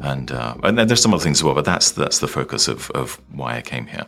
And, 0.00 0.30
uh, 0.30 0.54
and 0.62 0.78
there's 0.78 1.00
some 1.00 1.14
other 1.14 1.22
things 1.22 1.38
as 1.38 1.44
well, 1.44 1.54
but 1.54 1.64
that's, 1.64 1.92
that's 1.92 2.18
the 2.18 2.28
focus 2.28 2.68
of, 2.68 2.90
of 2.90 3.20
why 3.32 3.56
I 3.56 3.62
came 3.62 3.86
here 3.86 4.06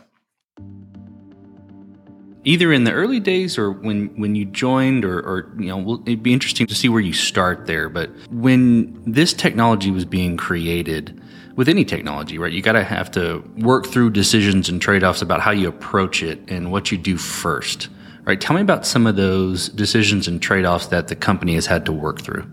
either 2.43 2.71
in 2.71 2.83
the 2.83 2.91
early 2.91 3.19
days 3.19 3.57
or 3.57 3.71
when 3.71 4.07
when 4.19 4.35
you 4.35 4.45
joined 4.45 5.05
or, 5.05 5.19
or 5.19 5.53
you 5.57 5.67
know 5.67 6.01
it'd 6.05 6.23
be 6.23 6.33
interesting 6.33 6.67
to 6.67 6.75
see 6.75 6.89
where 6.89 7.01
you 7.01 7.13
start 7.13 7.65
there. 7.65 7.89
But 7.89 8.09
when 8.31 9.01
this 9.05 9.33
technology 9.33 9.91
was 9.91 10.05
being 10.05 10.37
created 10.37 11.21
with 11.55 11.67
any 11.67 11.83
technology 11.83 12.37
right 12.37 12.53
you 12.53 12.61
got 12.61 12.73
to 12.73 12.83
have 12.85 13.11
to 13.11 13.43
work 13.57 13.85
through 13.87 14.09
decisions 14.09 14.69
and 14.69 14.81
trade-offs 14.81 15.21
about 15.21 15.41
how 15.41 15.51
you 15.51 15.67
approach 15.67 16.23
it 16.23 16.39
and 16.47 16.71
what 16.71 16.89
you 16.89 16.97
do 16.97 17.17
first 17.17 17.89
right? 18.29 18.39
Tell 18.39 18.55
me 18.55 18.61
about 18.61 18.85
some 18.85 19.07
of 19.07 19.15
those 19.15 19.69
decisions 19.69 20.27
and 20.27 20.39
trade-offs 20.39 20.87
that 20.87 21.07
the 21.07 21.15
company 21.15 21.55
has 21.55 21.65
had 21.65 21.83
to 21.87 21.91
work 21.91 22.21
through. 22.21 22.45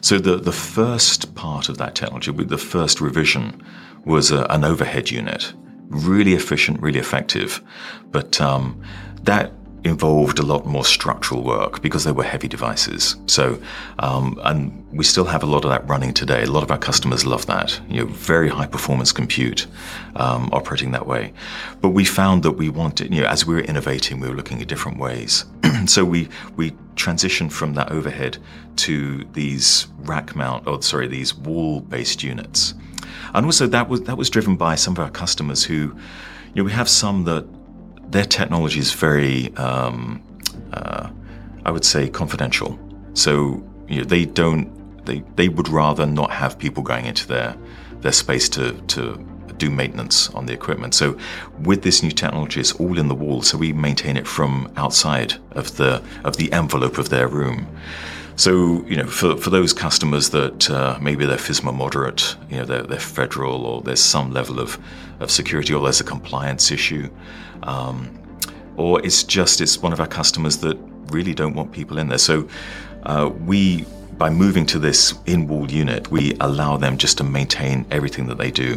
So 0.00 0.18
the 0.18 0.36
the 0.36 0.52
first 0.52 1.34
part 1.36 1.68
of 1.68 1.78
that 1.78 1.94
technology 1.94 2.32
with 2.32 2.48
the 2.48 2.58
first 2.58 3.00
revision 3.00 3.62
was 4.04 4.30
a, 4.30 4.44
an 4.50 4.64
overhead 4.64 5.10
unit 5.10 5.52
really 5.88 6.34
efficient, 6.34 6.80
really 6.80 6.98
effective. 6.98 7.62
But 8.10 8.40
um, 8.40 8.82
that 9.22 9.52
involved 9.86 10.38
a 10.38 10.42
lot 10.42 10.66
more 10.66 10.84
structural 10.84 11.42
work 11.42 11.80
because 11.80 12.04
they 12.04 12.12
were 12.12 12.24
heavy 12.24 12.48
devices. 12.48 13.16
So, 13.26 13.60
um, 14.00 14.38
and 14.42 14.84
we 14.92 15.04
still 15.04 15.24
have 15.24 15.42
a 15.42 15.46
lot 15.46 15.64
of 15.64 15.70
that 15.70 15.88
running 15.88 16.12
today. 16.12 16.42
A 16.42 16.50
lot 16.50 16.62
of 16.62 16.70
our 16.70 16.78
customers 16.78 17.24
love 17.24 17.46
that. 17.46 17.80
You 17.88 18.00
know, 18.00 18.06
very 18.06 18.48
high 18.48 18.66
performance 18.66 19.12
compute 19.12 19.66
um, 20.16 20.50
operating 20.52 20.90
that 20.92 21.06
way. 21.06 21.32
But 21.80 21.90
we 21.90 22.04
found 22.04 22.42
that 22.42 22.52
we 22.52 22.68
wanted, 22.68 23.14
you 23.14 23.20
know, 23.20 23.28
as 23.28 23.46
we 23.46 23.54
were 23.54 23.60
innovating, 23.60 24.18
we 24.20 24.28
were 24.28 24.34
looking 24.34 24.60
at 24.60 24.68
different 24.68 24.98
ways. 24.98 25.44
so 25.86 26.04
we 26.04 26.28
we 26.56 26.72
transitioned 26.96 27.52
from 27.52 27.74
that 27.74 27.92
overhead 27.92 28.38
to 28.76 29.24
these 29.32 29.86
rack 29.98 30.34
mount, 30.34 30.66
or 30.66 30.82
sorry, 30.82 31.06
these 31.06 31.34
wall 31.34 31.80
based 31.80 32.22
units. 32.22 32.74
And 33.34 33.46
also 33.46 33.66
that 33.66 33.88
was 33.88 34.02
that 34.02 34.16
was 34.16 34.30
driven 34.30 34.56
by 34.56 34.74
some 34.74 34.94
of 34.94 34.98
our 34.98 35.10
customers 35.10 35.64
who, 35.64 35.74
you 35.74 36.54
know, 36.54 36.64
we 36.64 36.72
have 36.72 36.88
some 36.88 37.24
that 37.24 37.46
their 38.10 38.24
technology 38.24 38.78
is 38.78 38.92
very, 38.92 39.54
um, 39.56 40.22
uh, 40.72 41.08
I 41.64 41.70
would 41.70 41.84
say, 41.84 42.08
confidential. 42.08 42.78
So 43.14 43.62
you 43.88 43.98
know, 43.98 44.04
they 44.04 44.24
don't 44.24 45.04
they 45.06 45.22
they 45.36 45.48
would 45.48 45.68
rather 45.68 46.06
not 46.06 46.30
have 46.30 46.58
people 46.58 46.82
going 46.82 47.06
into 47.06 47.26
their 47.26 47.56
their 48.00 48.12
space 48.12 48.48
to 48.50 48.72
to 48.88 49.16
do 49.58 49.70
maintenance 49.70 50.28
on 50.30 50.46
the 50.46 50.52
equipment. 50.52 50.94
So 50.94 51.16
with 51.62 51.82
this 51.82 52.02
new 52.02 52.10
technology, 52.10 52.60
it's 52.60 52.72
all 52.72 52.98
in 52.98 53.08
the 53.08 53.14
wall. 53.14 53.42
So 53.42 53.56
we 53.56 53.72
maintain 53.72 54.16
it 54.16 54.26
from 54.26 54.70
outside 54.76 55.34
of 55.52 55.76
the 55.76 56.02
of 56.24 56.36
the 56.36 56.52
envelope 56.52 56.98
of 56.98 57.08
their 57.08 57.28
room. 57.28 57.66
So, 58.36 58.84
you 58.86 58.96
know, 58.96 59.06
for, 59.06 59.34
for 59.38 59.48
those 59.48 59.72
customers 59.72 60.28
that 60.30 60.70
uh, 60.70 60.98
maybe 61.00 61.24
they're 61.24 61.38
FISMA 61.38 61.74
moderate, 61.74 62.36
you 62.50 62.58
know, 62.58 62.66
they're, 62.66 62.82
they're, 62.82 62.98
federal 63.00 63.64
or 63.64 63.80
there's 63.80 64.02
some 64.02 64.30
level 64.30 64.60
of, 64.60 64.78
of 65.20 65.30
security 65.30 65.72
or 65.72 65.82
there's 65.82 66.02
a 66.02 66.04
compliance 66.04 66.70
issue, 66.70 67.08
um, 67.62 68.10
or 68.76 69.04
it's 69.04 69.22
just 69.22 69.62
it's 69.62 69.78
one 69.78 69.94
of 69.94 70.00
our 70.00 70.06
customers 70.06 70.58
that 70.58 70.76
really 71.06 71.32
don't 71.32 71.54
want 71.54 71.72
people 71.72 71.96
in 71.96 72.08
there. 72.08 72.18
So 72.18 72.46
uh, 73.04 73.30
we, 73.46 73.86
by 74.18 74.28
moving 74.28 74.66
to 74.66 74.78
this 74.78 75.14
in-wall 75.24 75.70
unit, 75.70 76.10
we 76.10 76.36
allow 76.40 76.76
them 76.76 76.98
just 76.98 77.16
to 77.18 77.24
maintain 77.24 77.86
everything 77.90 78.26
that 78.26 78.36
they 78.36 78.50
do. 78.50 78.74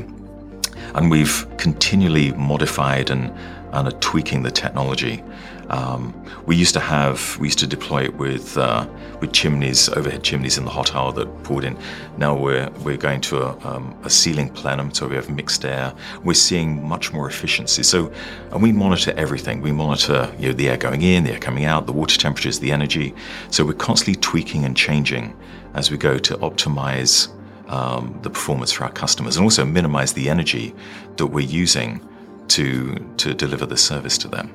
And 0.96 1.12
we've 1.12 1.46
continually 1.58 2.32
modified 2.32 3.10
and, 3.10 3.30
and 3.74 3.89
are 3.89 4.00
tweaking 4.00 4.44
the 4.44 4.51
technology. 4.51 5.22
Um, 5.69 6.13
we 6.45 6.55
used 6.55 6.73
to 6.73 6.79
have, 6.79 7.38
we 7.39 7.47
used 7.47 7.59
to 7.59 7.67
deploy 7.67 8.03
it 8.03 8.15
with 8.15 8.57
uh, 8.57 8.88
with 9.21 9.33
chimneys, 9.33 9.89
overhead 9.89 10.23
chimneys 10.23 10.57
in 10.57 10.65
the 10.65 10.71
hot 10.71 10.95
aisle 10.95 11.11
that 11.13 11.43
poured 11.43 11.63
in. 11.63 11.77
Now 12.17 12.35
we're 12.35 12.69
we're 12.83 12.97
going 12.97 13.21
to 13.21 13.43
a, 13.43 13.67
um, 13.67 13.95
a 14.03 14.09
ceiling 14.09 14.49
plenum, 14.49 14.93
so 14.93 15.07
we 15.07 15.15
have 15.15 15.29
mixed 15.29 15.63
air. 15.65 15.93
We're 16.23 16.33
seeing 16.33 16.88
much 16.88 17.13
more 17.13 17.27
efficiency. 17.27 17.83
So, 17.83 18.11
and 18.51 18.63
we 18.63 18.71
monitor 18.71 19.13
everything. 19.15 19.61
We 19.61 19.71
monitor 19.71 20.33
you 20.39 20.47
know 20.47 20.53
the 20.53 20.69
air 20.69 20.77
going 20.77 21.01
in, 21.03 21.23
the 21.23 21.33
air 21.33 21.39
coming 21.39 21.65
out, 21.65 21.85
the 21.85 21.93
water 21.93 22.17
temperatures, 22.17 22.59
the 22.59 22.71
energy. 22.71 23.13
So 23.51 23.63
we're 23.63 23.73
constantly 23.73 24.19
tweaking 24.19 24.65
and 24.65 24.75
changing 24.75 25.38
as 25.75 25.91
we 25.91 25.97
go 25.97 26.17
to 26.17 26.35
optimize 26.38 27.29
um, 27.67 28.17
the 28.23 28.29
performance 28.31 28.71
for 28.71 28.85
our 28.85 28.91
customers 28.91 29.38
and 29.38 29.43
also 29.43 29.63
minimize 29.63 30.13
the 30.13 30.29
energy 30.29 30.73
that 31.17 31.27
we're 31.27 31.45
using 31.45 32.01
to 32.47 32.95
to 33.17 33.35
deliver 33.35 33.67
the 33.67 33.77
service 33.77 34.17
to 34.17 34.27
them 34.27 34.51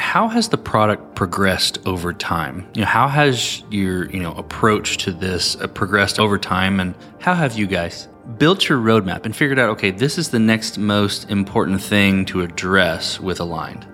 how 0.00 0.28
has 0.28 0.48
the 0.48 0.56
product 0.56 1.14
progressed 1.14 1.78
over 1.86 2.12
time? 2.12 2.66
You 2.74 2.80
know, 2.80 2.86
how 2.86 3.06
has 3.06 3.62
your 3.70 4.10
you 4.10 4.20
know 4.20 4.32
approach 4.32 4.96
to 5.04 5.12
this 5.12 5.56
uh, 5.56 5.66
progressed 5.68 6.18
over 6.18 6.38
time, 6.38 6.80
and 6.80 6.94
how 7.20 7.34
have 7.34 7.56
you 7.56 7.66
guys 7.66 8.08
built 8.38 8.68
your 8.68 8.78
roadmap 8.78 9.24
and 9.26 9.36
figured 9.36 9.58
out 9.58 9.68
okay, 9.70 9.90
this 9.90 10.16
is 10.16 10.30
the 10.30 10.38
next 10.38 10.78
most 10.78 11.30
important 11.30 11.82
thing 11.82 12.24
to 12.26 12.40
address 12.40 13.20
with 13.20 13.40
Aligned? 13.40 13.86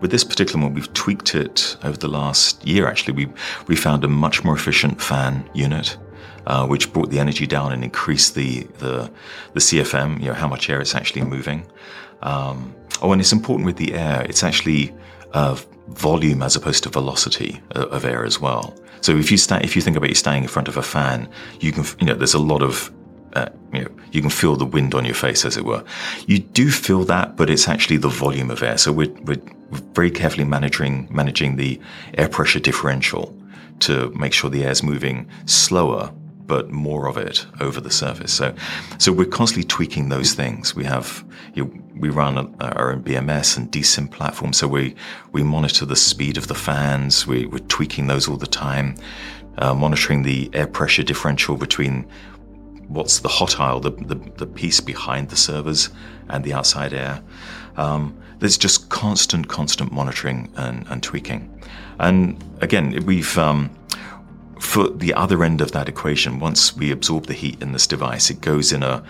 With 0.00 0.10
this 0.10 0.24
particular 0.24 0.62
one, 0.64 0.74
we've 0.74 0.92
tweaked 0.92 1.34
it 1.36 1.76
over 1.84 1.96
the 1.96 2.08
last 2.08 2.66
year. 2.66 2.88
Actually, 2.88 3.14
we 3.14 3.32
we 3.68 3.76
found 3.76 4.02
a 4.02 4.08
much 4.08 4.42
more 4.44 4.56
efficient 4.56 5.00
fan 5.00 5.48
unit. 5.54 5.96
Uh, 6.46 6.66
which 6.66 6.92
brought 6.92 7.08
the 7.08 7.18
energy 7.18 7.46
down 7.46 7.72
and 7.72 7.82
increased 7.82 8.34
the, 8.34 8.64
the, 8.76 9.10
the 9.54 9.60
CFM, 9.60 10.20
you 10.20 10.26
know, 10.26 10.34
how 10.34 10.46
much 10.46 10.68
air 10.68 10.78
it's 10.78 10.94
actually 10.94 11.22
moving. 11.22 11.64
Um, 12.24 12.74
Oh, 13.02 13.12
and 13.12 13.20
it's 13.20 13.32
important 13.32 13.66
with 13.66 13.76
the 13.76 13.94
air. 13.94 14.24
It's 14.28 14.42
actually 14.42 14.94
uh, 15.32 15.58
volume 15.88 16.42
as 16.42 16.56
opposed 16.56 16.84
to 16.84 16.88
velocity 16.88 17.60
of 17.72 18.04
air 18.04 18.24
as 18.24 18.40
well. 18.40 18.74
So 19.00 19.16
if 19.16 19.30
you 19.30 19.36
if 19.60 19.76
you 19.76 19.82
think 19.82 19.96
about 19.96 20.08
you 20.08 20.14
standing 20.14 20.44
in 20.44 20.48
front 20.48 20.68
of 20.68 20.76
a 20.76 20.82
fan, 20.82 21.28
you 21.60 21.70
can 21.70 21.84
you 22.00 22.06
know 22.06 22.14
there's 22.14 22.34
a 22.34 22.38
lot 22.38 22.62
of 22.62 22.90
uh, 23.34 23.48
you 23.72 23.82
know 23.82 23.90
you 24.12 24.22
can 24.22 24.30
feel 24.30 24.56
the 24.56 24.64
wind 24.64 24.94
on 24.94 25.04
your 25.04 25.14
face 25.14 25.44
as 25.44 25.56
it 25.56 25.64
were. 25.64 25.84
You 26.26 26.38
do 26.38 26.70
feel 26.70 27.04
that, 27.04 27.36
but 27.36 27.50
it's 27.50 27.68
actually 27.68 27.98
the 27.98 28.08
volume 28.08 28.50
of 28.50 28.62
air. 28.62 28.78
So 28.78 28.92
we're, 28.92 29.12
we're 29.24 29.42
very 29.92 30.10
carefully 30.10 30.44
managing 30.44 31.08
managing 31.10 31.56
the 31.56 31.78
air 32.16 32.28
pressure 32.28 32.60
differential 32.60 33.36
to 33.80 34.10
make 34.12 34.32
sure 34.32 34.48
the 34.48 34.64
air 34.64 34.70
is 34.70 34.82
moving 34.82 35.28
slower 35.44 36.10
but 36.46 36.70
more 36.70 37.08
of 37.08 37.16
it 37.16 37.46
over 37.60 37.80
the 37.80 37.90
surface. 37.90 38.32
So, 38.32 38.54
so 38.98 39.12
we're 39.12 39.26
constantly 39.26 39.66
tweaking 39.66 40.08
those 40.08 40.34
things. 40.34 40.74
We 40.74 40.84
have, 40.84 41.24
you 41.54 41.64
know, 41.64 41.72
we 41.96 42.10
run 42.10 42.54
our 42.60 42.92
own 42.92 43.02
BMS 43.02 43.56
and 43.56 43.70
DCIM 43.70 44.10
platform, 44.10 44.52
so 44.52 44.68
we 44.68 44.94
we 45.32 45.42
monitor 45.42 45.86
the 45.86 45.96
speed 45.96 46.36
of 46.36 46.48
the 46.48 46.54
fans. 46.54 47.26
We, 47.26 47.46
we're 47.46 47.58
tweaking 47.58 48.06
those 48.06 48.28
all 48.28 48.36
the 48.36 48.46
time, 48.46 48.96
uh, 49.58 49.74
monitoring 49.74 50.22
the 50.22 50.50
air 50.52 50.66
pressure 50.66 51.02
differential 51.02 51.56
between 51.56 52.06
what's 52.88 53.20
the 53.20 53.28
hot 53.28 53.58
aisle, 53.60 53.80
the, 53.80 53.90
the, 53.90 54.16
the 54.36 54.46
piece 54.46 54.80
behind 54.80 55.30
the 55.30 55.36
servers, 55.36 55.90
and 56.28 56.44
the 56.44 56.52
outside 56.52 56.92
air. 56.92 57.22
Um, 57.76 58.16
there's 58.38 58.58
just 58.58 58.88
constant, 58.90 59.48
constant 59.48 59.92
monitoring 59.92 60.52
and, 60.56 60.86
and 60.88 61.02
tweaking. 61.02 61.50
And 61.98 62.42
again, 62.60 63.04
we've 63.06 63.38
um, 63.38 63.70
for 64.74 64.88
the 64.88 65.14
other 65.14 65.44
end 65.44 65.60
of 65.60 65.70
that 65.70 65.88
equation, 65.88 66.40
once 66.40 66.76
we 66.76 66.90
absorb 66.90 67.26
the 67.26 67.32
heat 67.32 67.62
in 67.62 67.70
this 67.70 67.86
device, 67.86 68.28
it 68.28 68.40
goes 68.40 68.72
in 68.72 68.82
a 68.82 69.04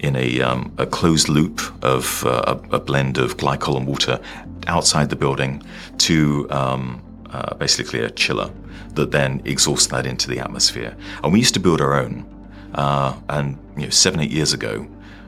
in 0.00 0.16
a, 0.16 0.40
um, 0.40 0.74
a 0.76 0.86
closed 0.86 1.28
loop 1.28 1.60
of 1.82 2.26
uh, 2.26 2.58
a, 2.72 2.80
blend 2.80 3.16
of 3.16 3.36
glycol 3.36 3.76
and 3.76 3.86
water 3.86 4.18
outside 4.66 5.08
the 5.08 5.16
building 5.16 5.62
to 5.98 6.50
um, 6.50 7.00
uh, 7.30 7.54
basically 7.54 8.00
a 8.00 8.10
chiller 8.10 8.50
that 8.94 9.12
then 9.12 9.40
exhausts 9.44 9.86
that 9.86 10.04
into 10.04 10.28
the 10.28 10.40
atmosphere. 10.40 10.96
And 11.22 11.32
we 11.32 11.38
used 11.38 11.54
to 11.54 11.60
build 11.60 11.80
our 11.80 11.94
own. 11.94 12.26
Uh, 12.74 13.14
and 13.28 13.56
you 13.76 13.84
know, 13.84 13.90
seven, 13.90 14.18
eight 14.18 14.32
years 14.32 14.52
ago, 14.52 14.84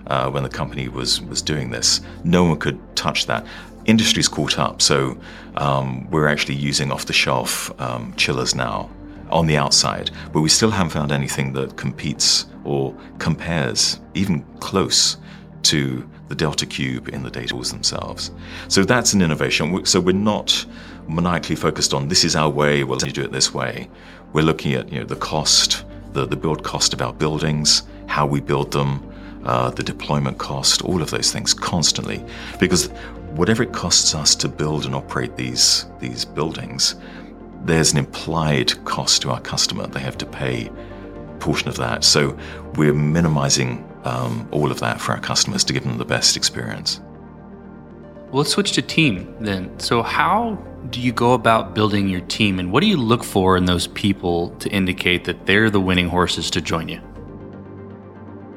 uh, 0.09 0.29
when 0.31 0.43
the 0.43 0.49
company 0.49 0.89
was 0.89 1.23
was 1.23 1.41
doing 1.41 1.71
this, 1.71 2.01
no 2.25 2.43
one 2.43 2.59
could 2.59 2.79
touch 2.97 3.27
that. 3.27 3.47
Industry's 3.85 4.27
caught 4.27 4.59
up, 4.59 4.83
so 4.83 5.17
um, 5.57 6.11
we're 6.11 6.27
actually 6.27 6.57
using 6.57 6.91
off-the-shelf 6.91 7.71
um, 7.81 8.13
chillers 8.17 8.53
now 8.53 8.91
on 9.31 9.47
the 9.47 9.57
outside, 9.57 10.11
but 10.33 10.41
we 10.41 10.49
still 10.49 10.71
haven't 10.71 10.91
found 10.91 11.13
anything 11.13 11.53
that 11.55 11.77
competes 11.77 12.47
or 12.65 12.95
compares 13.19 14.01
even 14.15 14.43
close 14.61 15.17
to 15.63 16.09
the 16.29 16.35
Delta 16.35 16.67
Cube 16.67 17.09
in 17.09 17.23
the 17.23 17.31
data 17.31 17.55
halls 17.55 17.71
themselves. 17.71 18.31
So 18.69 18.85
that's 18.85 19.13
an 19.13 19.23
innovation. 19.23 19.85
So 19.85 20.01
we're 20.01 20.13
not 20.13 20.65
maniacally 21.09 21.57
focused 21.57 21.95
on 21.95 22.09
this 22.09 22.25
is 22.25 22.35
our 22.35 22.49
way, 22.49 22.85
well, 22.85 22.99
do 22.99 23.23
it 23.23 23.33
this 23.33 23.55
way. 23.55 23.89
We're 24.33 24.45
looking 24.45 24.75
at 24.75 24.93
you 24.93 25.01
know 25.01 25.07
the 25.07 25.17
cost, 25.17 25.85
the, 26.13 26.27
the 26.27 26.37
build 26.37 26.65
cost 26.65 26.93
of 26.93 27.01
our 27.01 27.13
buildings, 27.13 27.85
how 28.07 28.27
we 28.27 28.41
build 28.41 28.73
them, 28.73 29.13
uh, 29.45 29.71
the 29.71 29.83
deployment 29.83 30.39
cost, 30.39 30.83
all 30.83 31.01
of 31.03 31.11
those 31.11 31.33
things 31.33 31.55
constantly. 31.55 32.25
Because 32.59 32.89
whatever 33.37 33.63
it 33.63 33.73
costs 33.73 34.15
us 34.15 34.35
to 34.37 34.49
build 34.49 34.87
and 34.87 34.95
operate 34.95 35.37
these, 35.37 35.87
these 36.01 36.25
buildings, 36.25 36.97
there's 37.67 37.93
an 37.93 37.99
implied 37.99 38.85
cost 38.85 39.23
to 39.23 39.31
our 39.31 39.41
customer. 39.41 39.87
They 39.87 40.01
have 40.01 40.19
to 40.19 40.27
pay 40.27 40.69
a 40.69 41.37
portion 41.39 41.69
of 41.69 41.77
that. 41.77 42.05
So 42.05 42.37
we're 42.77 42.95
minimizing 42.95 43.85
um, 44.05 44.49
all 44.53 44.71
of 44.71 44.81
that 44.81 45.01
for 45.01 45.13
our 45.13 45.21
customers 45.21 45.65
to 45.65 45.73
give 45.73 45.83
them 45.83 45.99
the 45.99 46.05
best 46.05 46.37
experience. 46.37 47.01
Well, 48.27 48.39
let's 48.39 48.51
switch 48.51 48.73
to 48.73 48.83
team 48.83 49.35
then. 49.41 49.79
So, 49.79 50.03
how 50.03 50.55
do 50.91 51.01
you 51.01 51.13
go 51.13 51.33
about 51.33 51.75
building 51.75 52.09
your 52.09 52.23
team, 52.23 52.59
and 52.59 52.73
what 52.73 52.81
do 52.81 52.87
you 52.87 52.97
look 52.97 53.23
for 53.23 53.57
in 53.57 53.67
those 53.67 53.87
people 53.87 54.51
to 54.59 54.69
indicate 54.71 55.25
that 55.25 55.47
they're 55.47 55.71
the 55.71 55.81
winning 55.81 56.09
horses 56.09 56.51
to 56.51 56.61
join 56.61 56.89
you? 56.89 57.01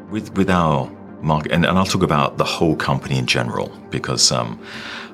With 0.10 0.36
with 0.36 0.50
our 0.50 0.92
market, 1.22 1.52
and, 1.52 1.66
and 1.66 1.78
I'll 1.78 1.86
talk 1.86 2.02
about 2.02 2.40
the 2.40 2.44
whole 2.44 2.76
company 2.76 3.20
in 3.20 3.28
general 3.28 3.70
because 3.92 4.32
um, 4.32 4.60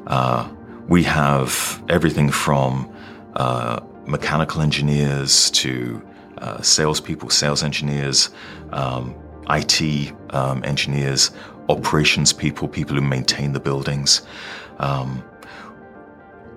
uh, 0.07 0.49
we 0.87 1.03
have 1.03 1.83
everything 1.89 2.29
from 2.29 2.94
uh, 3.35 3.79
mechanical 4.05 4.61
engineers 4.61 5.49
to 5.51 6.01
uh, 6.39 6.61
salespeople, 6.61 7.29
sales 7.29 7.63
engineers, 7.63 8.29
um, 8.71 9.15
IT 9.49 10.13
um, 10.31 10.63
engineers, 10.63 11.31
operations 11.69 12.33
people, 12.33 12.67
people 12.67 12.95
who 12.95 13.01
maintain 13.01 13.53
the 13.53 13.59
buildings. 13.59 14.21
Um, 14.79 15.23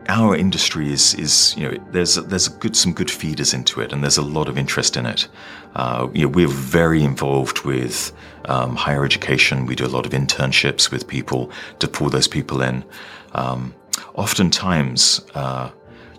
our 0.09 0.35
industry 0.35 0.91
is, 0.91 1.15
is 1.15 1.55
you 1.57 1.69
know, 1.69 1.85
there's 1.91 2.15
there's 2.15 2.49
good 2.49 2.75
some 2.75 2.95
good 2.95 3.11
feeders 3.11 3.53
into 3.53 3.81
it, 3.83 3.93
and 3.93 4.03
there's 4.03 4.17
a 4.17 4.23
lot 4.23 4.49
of 4.49 4.57
interest 4.57 4.97
in 4.97 5.05
it. 5.05 5.29
Uh, 5.75 6.09
you 6.15 6.23
know, 6.23 6.29
we're 6.29 6.49
very 6.49 7.03
involved 7.05 7.65
with 7.65 8.13
um, 8.47 8.75
higher 8.75 9.05
education. 9.05 9.67
We 9.67 9.75
do 9.75 9.85
a 9.85 9.89
lot 9.89 10.07
of 10.07 10.13
internships 10.13 10.91
with 10.91 11.07
people 11.07 11.51
to 11.79 11.89
pull 11.89 12.09
those 12.09 12.27
people 12.27 12.63
in. 12.63 12.85
Um, 13.33 13.75
oftentimes, 14.15 15.21
uh, 15.35 15.71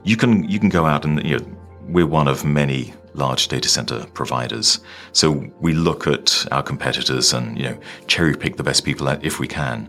you 0.09 0.17
can 0.17 0.49
you 0.49 0.59
can 0.59 0.69
go 0.69 0.85
out 0.85 1.05
and 1.05 1.23
you 1.23 1.37
know 1.37 1.45
we're 1.87 2.07
one 2.07 2.27
of 2.27 2.43
many 2.43 2.93
large 3.13 3.47
data 3.47 3.67
center 3.67 4.05
providers. 4.13 4.79
So 5.11 5.51
we 5.59 5.73
look 5.73 6.07
at 6.07 6.47
our 6.51 6.63
competitors 6.63 7.31
and 7.31 7.57
you 7.57 7.65
know 7.65 7.79
cherry 8.07 8.35
pick 8.35 8.57
the 8.57 8.63
best 8.63 8.83
people 8.83 9.07
out 9.07 9.23
if 9.23 9.39
we 9.39 9.47
can. 9.47 9.87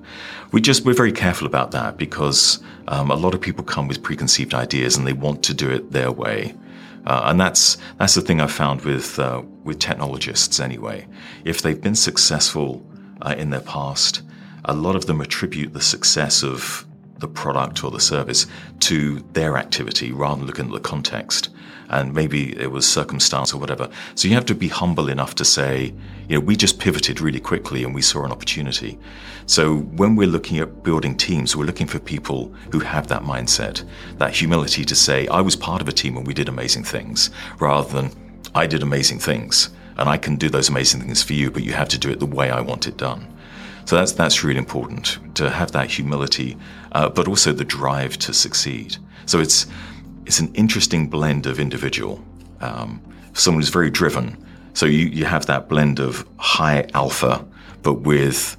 We 0.52 0.60
just 0.60 0.84
we're 0.84 1.00
very 1.04 1.12
careful 1.12 1.46
about 1.46 1.70
that 1.70 1.96
because 1.96 2.62
um, 2.88 3.10
a 3.10 3.14
lot 3.14 3.34
of 3.34 3.40
people 3.40 3.64
come 3.64 3.88
with 3.88 4.02
preconceived 4.02 4.52
ideas 4.52 4.96
and 4.96 5.06
they 5.06 5.14
want 5.14 5.42
to 5.44 5.54
do 5.54 5.70
it 5.70 5.90
their 5.90 6.12
way. 6.12 6.54
Uh, 7.06 7.22
and 7.24 7.40
that's 7.40 7.78
that's 7.96 8.14
the 8.14 8.20
thing 8.20 8.42
I've 8.42 8.52
found 8.52 8.82
with 8.82 9.18
uh, 9.18 9.42
with 9.64 9.78
technologists 9.78 10.60
anyway. 10.60 11.06
If 11.46 11.62
they've 11.62 11.80
been 11.80 11.94
successful 11.94 12.84
uh, 13.22 13.34
in 13.38 13.48
their 13.48 13.60
past, 13.60 14.20
a 14.66 14.74
lot 14.74 14.96
of 14.96 15.06
them 15.06 15.22
attribute 15.22 15.72
the 15.72 15.80
success 15.80 16.42
of 16.42 16.86
the 17.20 17.28
product 17.28 17.84
or 17.84 17.90
the 17.90 18.00
service 18.00 18.46
to 18.80 19.20
their 19.32 19.56
activity 19.56 20.10
rather 20.10 20.38
than 20.38 20.46
looking 20.46 20.66
at 20.66 20.72
the 20.72 20.80
context. 20.80 21.50
And 21.88 22.14
maybe 22.14 22.56
it 22.56 22.70
was 22.70 22.86
circumstance 22.86 23.52
or 23.52 23.58
whatever. 23.58 23.88
So 24.14 24.28
you 24.28 24.34
have 24.34 24.46
to 24.46 24.54
be 24.54 24.68
humble 24.68 25.08
enough 25.08 25.34
to 25.36 25.44
say, 25.44 25.92
you 26.28 26.36
know, 26.36 26.40
we 26.40 26.54
just 26.54 26.78
pivoted 26.78 27.20
really 27.20 27.40
quickly 27.40 27.82
and 27.82 27.94
we 27.94 28.02
saw 28.02 28.24
an 28.24 28.30
opportunity. 28.30 28.98
So 29.46 29.78
when 29.78 30.14
we're 30.14 30.28
looking 30.28 30.58
at 30.58 30.84
building 30.84 31.16
teams, 31.16 31.56
we're 31.56 31.64
looking 31.64 31.88
for 31.88 31.98
people 31.98 32.54
who 32.70 32.78
have 32.78 33.08
that 33.08 33.22
mindset, 33.22 33.84
that 34.18 34.34
humility 34.34 34.84
to 34.84 34.94
say, 34.94 35.26
I 35.26 35.40
was 35.40 35.56
part 35.56 35.82
of 35.82 35.88
a 35.88 35.92
team 35.92 36.16
and 36.16 36.26
we 36.26 36.34
did 36.34 36.48
amazing 36.48 36.84
things, 36.84 37.30
rather 37.58 37.90
than 37.92 38.12
I 38.54 38.68
did 38.68 38.82
amazing 38.82 39.18
things 39.18 39.70
and 39.96 40.08
I 40.08 40.16
can 40.16 40.36
do 40.36 40.48
those 40.48 40.68
amazing 40.68 41.00
things 41.00 41.22
for 41.22 41.34
you, 41.34 41.50
but 41.50 41.64
you 41.64 41.72
have 41.72 41.88
to 41.88 41.98
do 41.98 42.10
it 42.10 42.20
the 42.20 42.26
way 42.26 42.50
I 42.50 42.60
want 42.60 42.86
it 42.86 42.96
done. 42.96 43.26
So 43.84 43.96
that's 43.96 44.12
that's 44.12 44.44
really 44.44 44.58
important 44.58 45.18
to 45.34 45.50
have 45.50 45.72
that 45.72 45.90
humility, 45.90 46.56
uh, 46.92 47.08
but 47.08 47.28
also 47.28 47.52
the 47.52 47.64
drive 47.64 48.18
to 48.18 48.32
succeed. 48.32 48.96
So 49.26 49.40
it's 49.40 49.66
it's 50.26 50.40
an 50.40 50.54
interesting 50.54 51.08
blend 51.08 51.46
of 51.46 51.58
individual. 51.58 52.24
Um, 52.60 53.00
someone 53.32 53.62
who's 53.62 53.70
very 53.70 53.90
driven. 53.90 54.36
So 54.74 54.86
you 54.86 55.06
you 55.08 55.24
have 55.24 55.46
that 55.46 55.68
blend 55.68 56.00
of 56.00 56.26
high 56.38 56.88
alpha, 56.94 57.44
but 57.82 57.94
with 58.02 58.56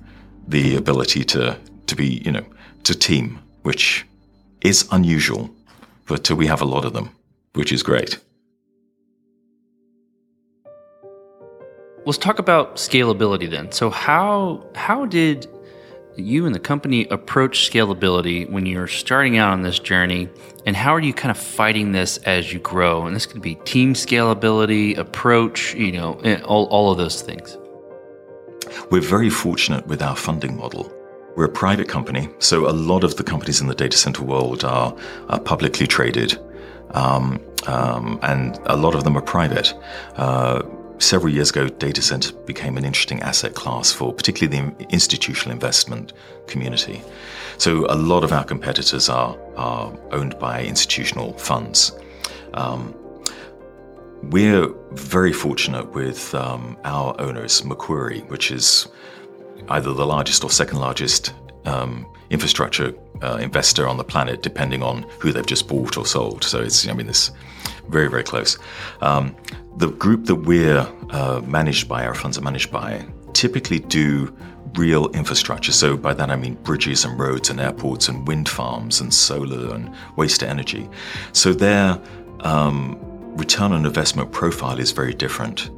the 0.48 0.76
ability 0.76 1.24
to 1.26 1.58
to 1.88 1.96
be 1.96 2.22
you 2.26 2.32
know 2.32 2.46
to 2.84 2.96
team, 2.96 3.40
which 3.64 4.06
is 4.62 4.88
unusual, 4.92 5.50
but 6.08 6.30
we 6.32 6.48
have 6.48 6.62
a 6.62 6.66
lot 6.66 6.86
of 6.86 6.94
them, 6.94 7.10
which 7.54 7.72
is 7.72 7.84
great. 7.84 8.20
Let's 12.06 12.18
talk 12.18 12.40
about 12.40 12.78
scalability 12.78 13.50
then. 13.50 13.72
So 13.72 13.90
how 13.90 14.66
how 14.76 15.06
did 15.06 15.48
you 16.16 16.46
and 16.46 16.54
the 16.54 16.60
company 16.60 17.06
approach 17.08 17.70
scalability 17.70 18.50
when 18.50 18.66
you're 18.66 18.88
starting 18.88 19.38
out 19.38 19.52
on 19.52 19.62
this 19.62 19.80
journey 19.80 20.30
and 20.66 20.76
how 20.76 20.94
are 20.94 21.00
you 21.00 21.14
kind 21.14 21.32
of 21.32 21.38
fighting 21.38 21.92
this 21.92 22.18
as 22.20 22.54
you 22.54 22.60
grow? 22.60 23.06
And 23.06 23.16
this 23.16 23.26
could 23.26 23.42
be 23.42 23.56
team 23.56 23.94
scalability 23.94 24.98
approach 24.98 25.74
you 25.76 25.92
know 25.92 26.20
eh, 26.24 26.42
all, 26.42 26.66
all 26.66 26.92
of 26.92 26.98
those 26.98 27.22
things. 27.22 27.58
We're 28.90 29.02
very 29.02 29.30
fortunate 29.30 29.88
with 29.88 30.02
our 30.02 30.16
funding 30.16 30.58
model. 30.58 30.92
We're 31.36 31.46
a 31.46 31.50
private 31.50 31.88
company 31.88 32.30
so 32.40 32.70
a 32.70 32.74
lot 32.74 33.04
of 33.04 33.16
the 33.16 33.24
companies 33.24 33.62
in 33.62 33.68
the 33.68 33.76
data 33.76 33.98
center 33.98 34.24
world 34.24 34.64
are, 34.64 34.96
are 35.30 35.40
publicly 35.40 35.88
traded. 35.88 36.38
Um, 36.94 37.40
um, 37.68 38.20
and 38.24 38.60
a 38.66 38.76
lot 38.76 38.96
of 38.96 39.04
them 39.04 39.16
are 39.16 39.22
private. 39.22 39.74
Uh, 40.16 40.64
several 41.02 41.34
years 41.34 41.50
ago, 41.50 41.68
data 41.68 42.02
center 42.02 42.32
became 42.46 42.78
an 42.78 42.86
interesting 42.86 43.22
asset 43.22 43.56
class 43.56 43.92
for 43.92 44.14
particularly 44.14 44.60
the 44.60 44.88
institutional 44.90 45.54
investment 45.54 46.14
community. 46.48 47.02
So 47.58 47.86
a 47.90 47.96
lot 47.96 48.24
of 48.24 48.32
our 48.32 48.44
competitors 48.44 49.10
are, 49.10 49.38
are 49.58 49.94
owned 50.12 50.38
by 50.40 50.64
institutional 50.64 51.34
funds. 51.38 51.92
Um, 52.54 52.96
we're 54.24 54.68
very 54.92 55.34
fortunate 55.34 55.92
with 55.94 56.34
um, 56.36 56.78
our 56.84 57.20
owners, 57.20 57.66
Macquarie, 57.66 58.22
which 58.22 58.52
is 58.52 58.88
either 59.70 59.94
the 59.94 60.06
largest 60.06 60.44
or 60.44 60.50
second 60.50 60.80
largest 60.80 61.34
um, 61.66 62.06
infrastructure 62.30 62.94
uh, 63.24 63.38
investor 63.42 63.88
on 63.88 63.98
the 63.98 64.04
planet, 64.04 64.42
depending 64.44 64.84
on 64.84 65.04
who 65.20 65.32
they've 65.32 65.46
just 65.46 65.68
bought 65.68 65.98
or 65.98 66.06
sold. 66.06 66.44
So 66.44 66.62
it's, 66.62 66.88
I 66.88 66.94
mean, 66.94 67.10
it's 67.10 67.32
very, 67.90 68.10
very 68.10 68.24
close. 68.24 68.58
Um, 69.02 69.36
the 69.78 69.88
group 69.88 70.26
that 70.26 70.36
we're 70.36 70.88
uh, 71.10 71.42
managed 71.46 71.88
by, 71.88 72.06
our 72.06 72.16
funds 72.16 72.38
are 72.38 72.42
managed 72.42 72.72
by, 72.72 73.06
typically 73.34 73.80
do 73.80 74.36
real 74.76 75.10
infrastructure. 75.12 75.72
So 75.72 75.98
by 75.98 76.14
that 76.14 76.30
I 76.30 76.36
mean 76.36 76.56
bridges 76.64 77.06
and 77.06 77.20
roads 77.20 77.50
and 77.50 77.60
airports 77.60 78.08
and 78.10 78.28
wind 78.28 78.48
farms 78.48 79.02
and 79.02 79.14
solar 79.14 79.74
and 79.76 79.94
waste 80.16 80.44
energy. 80.44 80.90
So 81.34 81.54
their 81.54 82.00
um, 82.42 82.98
return 83.38 83.72
on 83.72 83.86
investment 83.86 84.32
profile 84.32 84.80
is 84.80 84.92
very 84.92 85.14
different. 85.14 85.70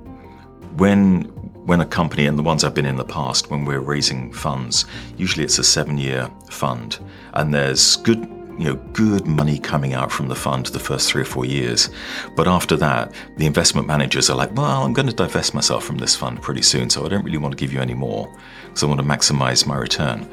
when 0.78 1.24
when 1.66 1.80
a 1.80 1.86
company 1.86 2.26
and 2.26 2.38
the 2.38 2.44
ones 2.44 2.63
I've 2.63 2.74
been 2.74 2.86
in 2.86 2.98
the 2.98 3.06
past, 3.06 3.50
when 3.50 3.63
we're 3.63 3.80
raising 3.80 4.34
funds, 4.34 4.86
usually 5.18 5.46
it's 5.46 5.60
a 5.60 5.63
seven-year 5.63 6.30
fund, 6.50 7.00
and 7.34 7.54
there's 7.54 7.96
good 7.98 8.28
you 8.58 8.66
know 8.66 8.76
good 8.94 9.26
money 9.26 9.58
coming 9.60 9.94
out 9.94 10.12
from 10.12 10.28
the 10.28 10.36
fund 10.36 10.68
the 10.68 10.80
first 10.80 11.10
three 11.10 11.22
or 11.22 11.26
four 11.26 11.46
years. 11.46 11.89
But 12.36 12.48
after 12.48 12.76
that 12.78 13.13
the 13.38 13.46
investment 13.46 13.88
managers 13.88 14.30
are 14.30 14.38
like 14.38 14.54
well 14.56 14.84
i'm 14.84 14.94
going 14.94 15.08
to 15.08 15.13
divest 15.13 15.54
myself 15.54 15.84
from 15.84 15.98
this 15.98 16.16
fund 16.16 16.42
pretty 16.42 16.62
soon 16.62 16.89
so 16.89 17.06
i 17.06 17.10
don't 17.10 17.24
really 17.24 17.38
want 17.38 17.52
to 17.52 17.58
give 17.58 17.74
you 17.74 17.80
any 17.80 17.94
more 17.94 18.32
because 18.63 18.84
i 18.84 18.86
want 18.86 19.00
to 19.00 19.06
maximize 19.06 19.66
my 19.66 19.76
return 19.76 20.28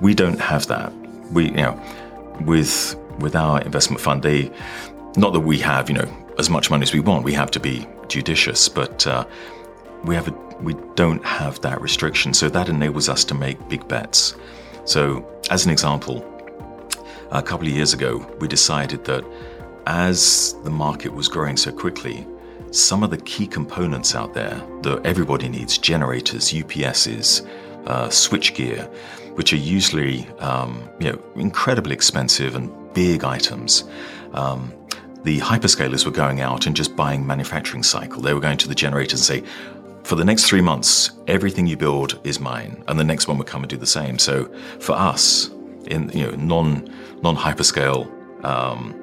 we 0.00 0.14
don't 0.14 0.40
have 0.40 0.66
that. 0.66 0.92
We 1.32 1.46
you 1.46 1.52
know 1.52 1.80
with 2.40 2.96
with 3.18 3.34
our 3.34 3.60
investment 3.62 4.00
fund 4.00 4.22
they 4.22 4.50
not 5.16 5.32
that 5.32 5.40
we 5.40 5.58
have 5.58 5.88
you 5.90 5.96
know 5.96 6.08
as 6.38 6.50
much 6.50 6.70
money 6.70 6.82
as 6.82 6.92
we 6.92 7.00
want 7.00 7.24
we 7.24 7.32
have 7.32 7.50
to 7.50 7.60
be 7.60 7.86
judicious 8.08 8.68
but 8.68 9.06
uh, 9.06 9.24
we 10.04 10.14
have 10.14 10.28
a, 10.28 10.32
we 10.60 10.74
don't 10.94 11.24
have 11.24 11.60
that 11.60 11.80
restriction, 11.80 12.32
so 12.32 12.48
that 12.48 12.68
enables 12.68 13.08
us 13.08 13.24
to 13.24 13.34
make 13.34 13.68
big 13.68 13.86
bets. 13.88 14.34
So, 14.84 15.26
as 15.50 15.64
an 15.64 15.72
example, 15.72 16.24
a 17.30 17.42
couple 17.42 17.66
of 17.66 17.72
years 17.72 17.92
ago, 17.92 18.18
we 18.40 18.48
decided 18.48 19.04
that 19.04 19.24
as 19.86 20.54
the 20.64 20.70
market 20.70 21.12
was 21.12 21.28
growing 21.28 21.56
so 21.56 21.72
quickly, 21.72 22.26
some 22.70 23.02
of 23.02 23.10
the 23.10 23.18
key 23.18 23.46
components 23.46 24.14
out 24.14 24.34
there 24.34 24.62
that 24.82 25.00
everybody 25.04 25.48
needs 25.48 25.78
generators, 25.78 26.52
UPSs, 26.52 27.46
uh, 27.86 28.08
switchgear, 28.08 28.92
which 29.36 29.52
are 29.52 29.56
usually 29.56 30.26
um, 30.38 30.88
you 30.98 31.12
know, 31.12 31.22
incredibly 31.36 31.94
expensive 31.94 32.54
and 32.54 32.70
big 32.94 33.24
items. 33.24 33.84
Um, 34.32 34.72
the 35.22 35.38
hyperscalers 35.38 36.04
were 36.04 36.12
going 36.12 36.40
out 36.40 36.66
and 36.66 36.76
just 36.76 36.94
buying 36.96 37.26
manufacturing 37.26 37.82
cycle. 37.82 38.22
They 38.22 38.34
were 38.34 38.40
going 38.40 38.58
to 38.58 38.68
the 38.68 38.74
generators 38.74 39.28
and 39.28 39.42
say, 39.42 39.50
for 40.04 40.14
the 40.14 40.24
next 40.24 40.44
three 40.44 40.60
months, 40.60 41.10
everything 41.26 41.66
you 41.66 41.76
build 41.76 42.20
is 42.22 42.38
mine, 42.38 42.84
and 42.86 42.96
the 42.98 43.04
next 43.04 43.26
one 43.26 43.38
would 43.38 43.48
come 43.48 43.64
and 43.64 43.70
do 43.70 43.76
the 43.76 43.86
same. 43.86 44.20
So 44.20 44.44
for 44.78 44.92
us, 44.92 45.50
in 45.86 46.10
you 46.10 46.26
know 46.26 46.36
non 46.36 46.88
non 47.22 47.36
hyperscale 47.36 48.06
um, 48.44 48.94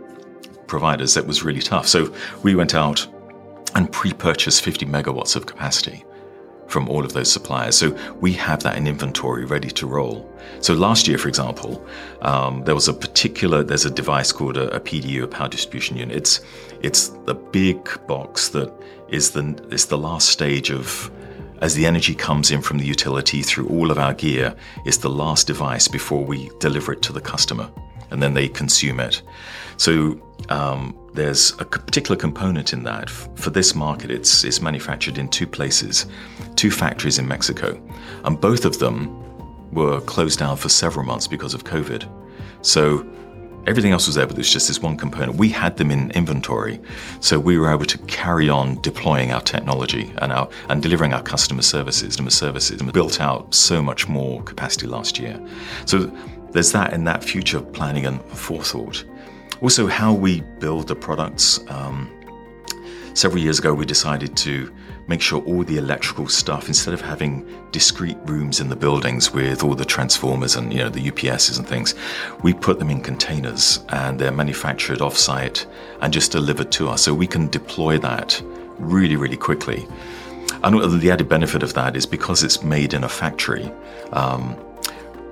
providers, 0.67 1.13
that 1.13 1.27
was 1.27 1.43
really 1.43 1.61
tough. 1.61 1.87
So 1.87 2.13
we 2.43 2.55
went 2.55 2.73
out 2.73 3.07
and 3.75 3.91
pre-purchased 3.91 4.61
50 4.61 4.85
megawatts 4.85 5.35
of 5.35 5.45
capacity 5.45 6.05
from 6.67 6.89
all 6.89 7.03
of 7.03 7.13
those 7.13 7.31
suppliers. 7.31 7.77
So 7.77 7.97
we 8.19 8.33
have 8.33 8.63
that 8.63 8.77
in 8.77 8.87
inventory 8.87 9.45
ready 9.45 9.69
to 9.71 9.85
roll. 9.85 10.27
So 10.59 10.73
last 10.73 11.07
year, 11.07 11.17
for 11.17 11.27
example, 11.27 11.85
um, 12.21 12.63
there 12.63 12.73
was 12.73 12.87
a 12.87 12.93
particular 12.93 13.63
there's 13.63 13.85
a 13.85 13.91
device 13.91 14.31
called 14.31 14.57
a, 14.57 14.75
a, 14.75 14.79
PDU, 14.79 15.23
a 15.23 15.27
power 15.27 15.49
distribution 15.49 15.97
unit. 15.97 16.15
It's 16.15 16.41
it's 16.81 17.09
the 17.25 17.35
big 17.35 17.77
box 18.07 18.49
that 18.49 18.73
is 19.09 19.31
the 19.31 19.45
is 19.71 19.85
the 19.85 19.97
last 19.97 20.29
stage 20.29 20.71
of 20.71 21.11
as 21.63 21.75
the 21.75 21.85
energy 21.85 22.13
comes 22.13 22.51
in 22.51 22.61
from 22.61 22.77
the 22.77 22.85
utility 22.85 23.41
through 23.41 23.65
all 23.69 23.89
of 23.89 23.97
our 23.97 24.13
gear, 24.13 24.53
it's 24.83 24.97
the 24.97 25.09
last 25.09 25.47
device 25.47 25.87
before 25.87 26.21
we 26.21 26.51
deliver 26.59 26.91
it 26.91 27.01
to 27.01 27.13
the 27.13 27.21
customer, 27.21 27.71
and 28.11 28.21
then 28.21 28.33
they 28.33 28.49
consume 28.49 28.99
it. 28.99 29.21
So 29.77 30.21
um, 30.49 30.93
there's 31.13 31.53
a 31.61 31.65
particular 31.65 32.17
component 32.17 32.73
in 32.73 32.83
that. 32.83 33.09
For 33.09 33.49
this 33.49 33.75
market, 33.75 34.11
it's, 34.11 34.43
it's 34.43 34.61
manufactured 34.61 35.17
in 35.17 35.29
two 35.29 35.47
places, 35.47 36.05
two 36.57 36.69
factories 36.69 37.17
in 37.17 37.29
Mexico, 37.29 37.81
and 38.25 38.41
both 38.41 38.65
of 38.65 38.79
them 38.79 38.97
were 39.71 40.01
closed 40.01 40.39
down 40.39 40.57
for 40.57 40.67
several 40.67 41.05
months 41.05 41.27
because 41.27 41.53
of 41.53 41.63
COVID. 41.63 42.09
So 42.61 43.07
everything 43.67 43.91
else 43.91 44.07
was 44.07 44.15
there, 44.15 44.27
but 44.27 44.35
there's 44.35 44.51
just 44.51 44.67
this 44.67 44.81
one 44.81 44.97
component. 44.97 45.37
We 45.37 45.49
had 45.49 45.77
them 45.77 45.91
in 45.91 46.11
inventory, 46.11 46.79
so 47.19 47.39
we 47.39 47.57
were 47.57 47.71
able 47.71 47.85
to 47.85 47.97
carry 47.99 48.49
on 48.49 48.81
deploying 48.81 49.31
our 49.31 49.41
technology 49.41 50.11
and 50.17 50.31
our 50.31 50.49
and 50.69 50.81
delivering 50.81 51.13
our 51.13 51.21
customer 51.21 51.61
services, 51.61 52.07
customer 52.07 52.31
services, 52.31 52.81
and 52.81 52.91
built 52.93 53.19
out 53.21 53.53
so 53.53 53.81
much 53.81 54.07
more 54.07 54.43
capacity 54.43 54.87
last 54.87 55.19
year. 55.19 55.39
So 55.85 56.11
there's 56.51 56.71
that 56.71 56.93
in 56.93 57.03
that 57.05 57.23
future 57.23 57.61
planning 57.61 58.05
and 58.05 58.21
forethought. 58.23 59.03
Also, 59.61 59.87
how 59.87 60.13
we 60.13 60.41
build 60.59 60.87
the 60.87 60.95
products. 60.95 61.59
Um, 61.69 62.09
several 63.13 63.41
years 63.41 63.59
ago, 63.59 63.73
we 63.73 63.85
decided 63.85 64.35
to 64.37 64.73
make 65.07 65.21
sure 65.21 65.41
all 65.43 65.63
the 65.63 65.77
electrical 65.77 66.27
stuff, 66.27 66.67
instead 66.67 66.93
of 66.93 67.01
having 67.01 67.45
discrete 67.71 68.17
rooms 68.25 68.59
in 68.59 68.69
the 68.69 68.75
buildings 68.75 69.31
with 69.31 69.63
all 69.63 69.75
the 69.75 69.85
transformers 69.85 70.55
and 70.55 70.71
you 70.71 70.79
know 70.79 70.89
the 70.89 71.11
UPSs 71.11 71.57
and 71.57 71.67
things, 71.67 71.95
we 72.41 72.53
put 72.53 72.79
them 72.79 72.89
in 72.89 73.01
containers 73.01 73.83
and 73.89 74.19
they're 74.19 74.31
manufactured 74.31 75.01
off-site 75.01 75.65
and 76.01 76.13
just 76.13 76.31
delivered 76.31 76.71
to 76.71 76.87
us, 76.89 77.01
so 77.01 77.13
we 77.13 77.27
can 77.27 77.47
deploy 77.49 77.97
that 77.97 78.41
really, 78.79 79.15
really 79.15 79.37
quickly. 79.37 79.87
And 80.63 81.01
the 81.01 81.11
added 81.11 81.27
benefit 81.27 81.61
of 81.61 81.73
that 81.73 81.97
is 81.97 82.05
because 82.05 82.43
it's 82.43 82.63
made 82.63 82.93
in 82.93 83.03
a 83.03 83.09
factory. 83.09 83.69
Um, 84.13 84.55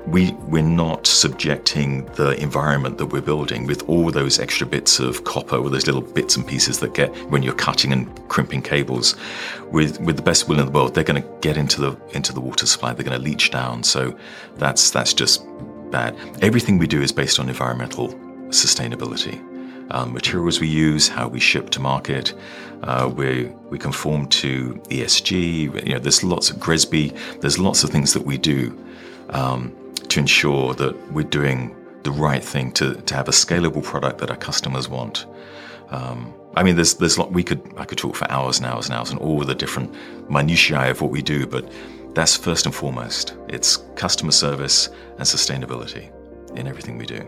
we 0.08 0.32
we're 0.48 0.64
not 0.64 1.06
subjecting 1.06 2.06
the 2.16 2.32
environment 2.42 2.98
that 2.98 3.08
we're 3.08 3.22
building 3.22 3.68
with 3.68 3.88
all 3.88 4.10
those 4.12 4.40
extra 4.40 4.66
bits 4.66 5.00
of 5.00 5.24
copper 5.24 5.58
or 5.58 5.70
those 5.70 5.86
little 5.86 6.02
bits 6.02 6.36
and 6.36 6.48
pieces 6.48 6.80
that 6.80 6.94
get 6.94 7.16
when 7.30 7.44
you're 7.44 7.54
cutting 7.54 7.94
and 7.94 8.28
crimping 8.30 8.62
cables 8.62 9.16
with 9.72 10.00
with 10.02 10.16
the 10.16 10.22
best 10.22 10.48
will 10.48 10.60
in 10.60 10.66
the 10.66 10.72
world 10.72 10.94
they're 10.94 11.04
going 11.04 11.22
to 11.22 11.30
get 11.42 11.58
into 11.58 11.82
the 11.82 11.98
into 12.14 12.34
the 12.34 12.42
water 12.42 12.66
supply. 12.66 12.94
They're 12.94 13.06
going 13.06 13.18
to 13.18 13.24
leach 13.24 13.52
down. 13.52 13.84
So 13.84 14.18
that's 14.58 14.92
that's 14.92 15.14
just 15.14 15.46
bad. 15.92 16.16
Everything 16.42 16.78
we 16.78 16.88
do 16.88 17.02
is 17.02 17.12
based 17.12 17.40
on 17.40 17.50
environmental 17.50 18.10
sustainability. 18.50 19.48
Um, 19.94 20.14
materials 20.14 20.62
we 20.62 20.68
use 20.68 21.10
how 21.10 21.28
we 21.28 21.42
ship 21.42 21.70
to 21.72 21.82
market 21.82 22.34
uh, 22.84 23.12
we 23.14 23.52
we 23.70 23.78
conform 23.78 24.28
to 24.28 24.76
ESG 24.90 25.86
you 25.86 25.94
know 25.94 26.00
there's 26.00 26.24
lots 26.24 26.50
of 26.50 26.58
GRESB 26.58 27.42
there's 27.42 27.60
lots 27.60 27.84
of 27.84 27.90
things 27.90 28.14
that 28.14 28.26
we 28.26 28.38
do. 28.38 28.78
Um, 29.32 29.76
to 30.12 30.19
ensure 30.19 30.74
that 30.76 31.12
we're 31.12 31.24
doing 31.24 31.76
the 32.04 32.12
right 32.12 32.43
thing 32.43 32.71
to, 32.74 32.95
to 32.95 33.15
have 33.15 33.28
a 33.28 33.32
scalable 33.32 33.84
product 33.84 34.19
that 34.19 34.30
our 34.30 34.38
customers 34.38 34.89
want. 34.89 35.26
Um, 35.89 36.34
I 36.56 36.63
mean, 36.63 36.76
there's 36.76 36.95
there's 36.95 37.17
lot 37.17 37.32
we 37.32 37.43
could 37.43 37.62
I 37.78 37.86
could 37.86 37.97
talk 37.97 38.15
for 38.15 38.30
hours 38.30 38.58
and 38.58 38.65
hours 38.65 38.88
and 38.88 38.95
hours 38.95 39.12
on 39.12 39.17
all 39.17 39.39
the 39.43 39.56
different 39.56 39.93
minutiae 40.30 40.91
of 40.91 41.02
what 41.02 41.12
we 41.12 41.21
do, 41.21 41.47
but 41.47 41.71
that's 42.13 42.36
first 42.36 42.65
and 42.65 42.76
foremost. 42.76 43.36
It's 43.47 43.78
customer 43.95 44.32
service 44.32 44.89
and 45.17 45.21
sustainability 45.21 46.12
in 46.56 46.67
everything 46.67 46.97
we 46.97 47.06
do. 47.06 47.26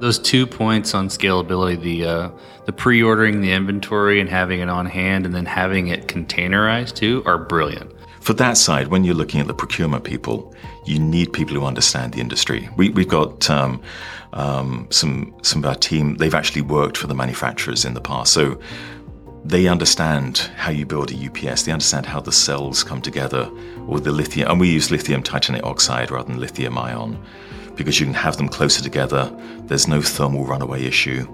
Those 0.00 0.18
two 0.18 0.46
points 0.46 0.94
on 0.94 1.08
scalability 1.08 1.80
the 1.80 2.06
uh, 2.06 2.30
the 2.64 2.72
pre-ordering 2.72 3.40
the 3.40 3.52
inventory 3.52 4.20
and 4.20 4.28
having 4.28 4.60
it 4.60 4.68
on 4.68 4.86
hand, 4.86 5.26
and 5.26 5.34
then 5.34 5.46
having 5.46 5.88
it 5.88 6.08
containerized 6.08 6.94
too, 6.96 7.22
are 7.24 7.38
brilliant. 7.38 7.92
For 8.26 8.32
that 8.32 8.56
side, 8.56 8.88
when 8.88 9.04
you're 9.04 9.14
looking 9.14 9.40
at 9.40 9.46
the 9.46 9.54
procurement 9.54 10.02
people, 10.02 10.52
you 10.84 10.98
need 10.98 11.32
people 11.32 11.54
who 11.54 11.64
understand 11.64 12.12
the 12.12 12.20
industry. 12.20 12.68
We, 12.76 12.88
have 12.88 13.06
got 13.06 13.48
um, 13.48 13.80
um, 14.32 14.88
some 14.90 15.32
some 15.42 15.62
of 15.62 15.66
our 15.68 15.76
team. 15.76 16.16
They've 16.16 16.34
actually 16.34 16.62
worked 16.62 16.96
for 16.96 17.06
the 17.06 17.14
manufacturers 17.14 17.84
in 17.84 17.94
the 17.94 18.00
past, 18.00 18.32
so 18.32 18.60
they 19.44 19.68
understand 19.68 20.38
how 20.56 20.72
you 20.72 20.84
build 20.84 21.12
a 21.12 21.14
UPS. 21.14 21.62
They 21.62 21.70
understand 21.70 22.04
how 22.04 22.18
the 22.18 22.32
cells 22.32 22.82
come 22.82 23.00
together, 23.00 23.48
or 23.86 24.00
the 24.00 24.10
lithium. 24.10 24.50
And 24.50 24.58
we 24.58 24.72
use 24.72 24.90
lithium 24.90 25.22
titanate 25.22 25.62
oxide 25.62 26.10
rather 26.10 26.26
than 26.26 26.40
lithium 26.40 26.76
ion 26.78 27.24
because 27.76 28.00
you 28.00 28.06
can 28.06 28.14
have 28.14 28.38
them 28.38 28.48
closer 28.48 28.82
together. 28.82 29.32
There's 29.66 29.86
no 29.86 30.02
thermal 30.02 30.44
runaway 30.44 30.82
issue. 30.82 31.28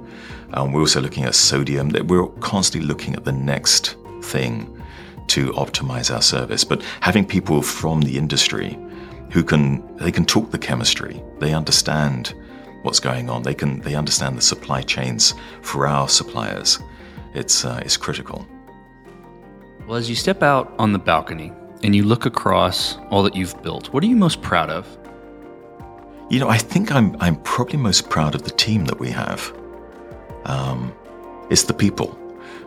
Um, 0.52 0.72
we're 0.72 0.80
also 0.80 1.00
looking 1.00 1.24
at 1.24 1.34
sodium. 1.34 1.88
We're 2.06 2.26
constantly 2.40 2.86
looking 2.86 3.16
at 3.16 3.24
the 3.24 3.32
next 3.32 3.96
thing 4.20 4.81
to 5.28 5.52
optimize 5.52 6.14
our 6.14 6.22
service. 6.22 6.64
But 6.64 6.82
having 7.00 7.24
people 7.24 7.62
from 7.62 8.02
the 8.02 8.16
industry 8.16 8.78
who 9.30 9.42
can 9.42 9.96
they 9.96 10.12
can 10.12 10.24
talk 10.24 10.50
the 10.50 10.58
chemistry, 10.58 11.22
they 11.38 11.54
understand 11.54 12.34
what's 12.82 13.00
going 13.00 13.30
on, 13.30 13.42
they 13.42 13.54
can 13.54 13.80
they 13.80 13.94
understand 13.94 14.36
the 14.36 14.42
supply 14.42 14.82
chains 14.82 15.34
for 15.62 15.86
our 15.86 16.08
suppliers. 16.08 16.78
It's 17.34 17.64
uh, 17.64 17.80
it's 17.84 17.96
critical. 17.96 18.46
Well, 19.86 19.96
as 19.96 20.08
you 20.08 20.14
step 20.14 20.42
out 20.42 20.72
on 20.78 20.92
the 20.92 20.98
balcony 20.98 21.52
and 21.82 21.96
you 21.96 22.04
look 22.04 22.26
across 22.26 22.96
all 23.10 23.22
that 23.22 23.34
you've 23.34 23.60
built, 23.62 23.92
what 23.92 24.04
are 24.04 24.06
you 24.06 24.16
most 24.16 24.40
proud 24.42 24.70
of? 24.70 24.86
You 26.30 26.38
know, 26.38 26.48
I 26.48 26.58
think 26.58 26.92
I'm 26.92 27.16
I'm 27.20 27.36
probably 27.42 27.78
most 27.78 28.10
proud 28.10 28.34
of 28.34 28.42
the 28.42 28.50
team 28.50 28.84
that 28.86 28.98
we 28.98 29.10
have. 29.10 29.52
Um, 30.44 30.92
it's 31.50 31.64
the 31.64 31.74
people. 31.74 32.18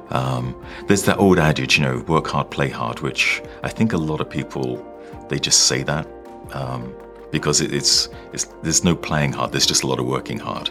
Um, 0.10 0.56
there's 0.88 1.04
that 1.04 1.18
old 1.18 1.40
adage, 1.40 1.78
you 1.78 1.84
know, 1.84 2.00
work 2.08 2.28
hard, 2.28 2.52
play 2.52 2.70
hard, 2.70 3.00
which 3.00 3.42
I 3.64 3.70
think 3.70 3.94
a 3.94 3.98
lot 3.98 4.22
of 4.22 4.30
people 4.30 4.86
they 5.30 5.40
just 5.40 5.64
say 5.64 5.84
that 5.84 6.08
um, 6.52 6.94
because 7.32 7.62
it, 7.62 7.74
it's, 7.74 8.10
it's 8.34 8.46
there's 8.62 8.84
no 8.84 8.96
playing 8.96 9.34
hard. 9.34 9.52
There's 9.52 9.66
just 9.66 9.84
a 9.84 9.88
lot 9.88 10.00
of 10.00 10.06
working 10.06 10.40
hard, 10.40 10.70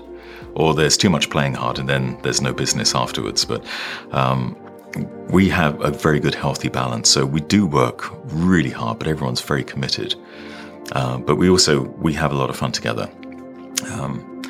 or 0.55 0.75
there's 0.75 0.97
too 0.97 1.11
much 1.11 1.31
playing 1.31 1.55
hard, 1.55 1.79
and 1.79 1.89
then 1.89 2.19
there's 2.23 2.41
no 2.41 2.53
business 2.53 2.95
afterwards. 2.95 3.45
But 3.45 3.65
um, 4.13 4.57
we 5.29 5.49
have 5.49 5.81
a 5.81 5.91
very 5.91 6.21
good, 6.21 6.35
healthy 6.35 6.69
balance. 6.69 7.11
So 7.11 7.27
we 7.27 7.41
do 7.41 7.67
work 7.67 8.11
really 8.33 8.71
hard, 8.71 8.99
but 8.99 9.09
everyone's 9.09 9.41
very 9.41 9.65
committed. 9.65 10.15
Uh, 10.93 11.19
but 11.19 11.37
we 11.37 11.49
also 11.49 11.83
we 11.99 12.13
have 12.15 12.33
a 12.33 12.35
lot 12.35 12.51
of 12.51 12.57
fun 12.57 12.73
together. 12.73 13.11
Um, 13.91 14.43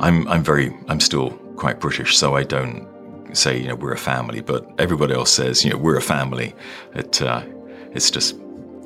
I'm 0.00 0.26
I'm 0.28 0.42
very 0.42 0.76
I'm 0.88 1.00
still 1.00 1.30
quite 1.56 1.80
British, 1.80 2.16
so 2.16 2.34
I 2.34 2.42
don't 2.42 2.88
say 3.34 3.58
you 3.60 3.68
know 3.68 3.74
we're 3.74 3.92
a 3.92 3.98
family, 3.98 4.40
but 4.40 4.68
everybody 4.78 5.14
else 5.14 5.30
says 5.30 5.64
you 5.64 5.70
know 5.70 5.78
we're 5.78 5.96
a 5.96 6.02
family. 6.02 6.54
It 6.94 7.20
uh, 7.22 7.42
It's 7.94 8.10
just 8.10 8.36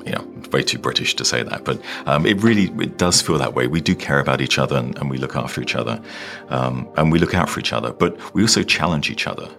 you 0.07 0.13
know, 0.13 0.25
way 0.53 0.63
too 0.63 0.79
British 0.79 1.15
to 1.15 1.25
say 1.25 1.43
that, 1.43 1.65
but 1.65 1.81
um, 2.05 2.25
it 2.25 2.41
really 2.41 2.65
it 2.81 2.97
does 2.97 3.21
feel 3.21 3.37
that 3.37 3.53
way. 3.53 3.67
We 3.67 3.81
do 3.81 3.93
care 3.93 4.19
about 4.19 4.39
each 4.39 4.57
other 4.57 4.77
and, 4.77 4.97
and 4.97 5.09
we 5.09 5.17
look 5.17 5.35
after 5.35 5.61
each 5.61 5.75
other, 5.75 6.01
um, 6.49 6.87
and 6.95 7.11
we 7.11 7.19
look 7.19 7.33
out 7.33 7.49
for 7.49 7.59
each 7.59 7.73
other. 7.73 7.91
But 7.91 8.17
we 8.33 8.41
also 8.41 8.63
challenge 8.63 9.09
each 9.09 9.27
other. 9.27 9.49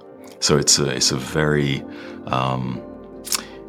So 0.40 0.56
it's 0.56 0.78
a 0.78 0.88
it's 0.88 1.12
a 1.12 1.16
very 1.16 1.84
um, 2.28 2.80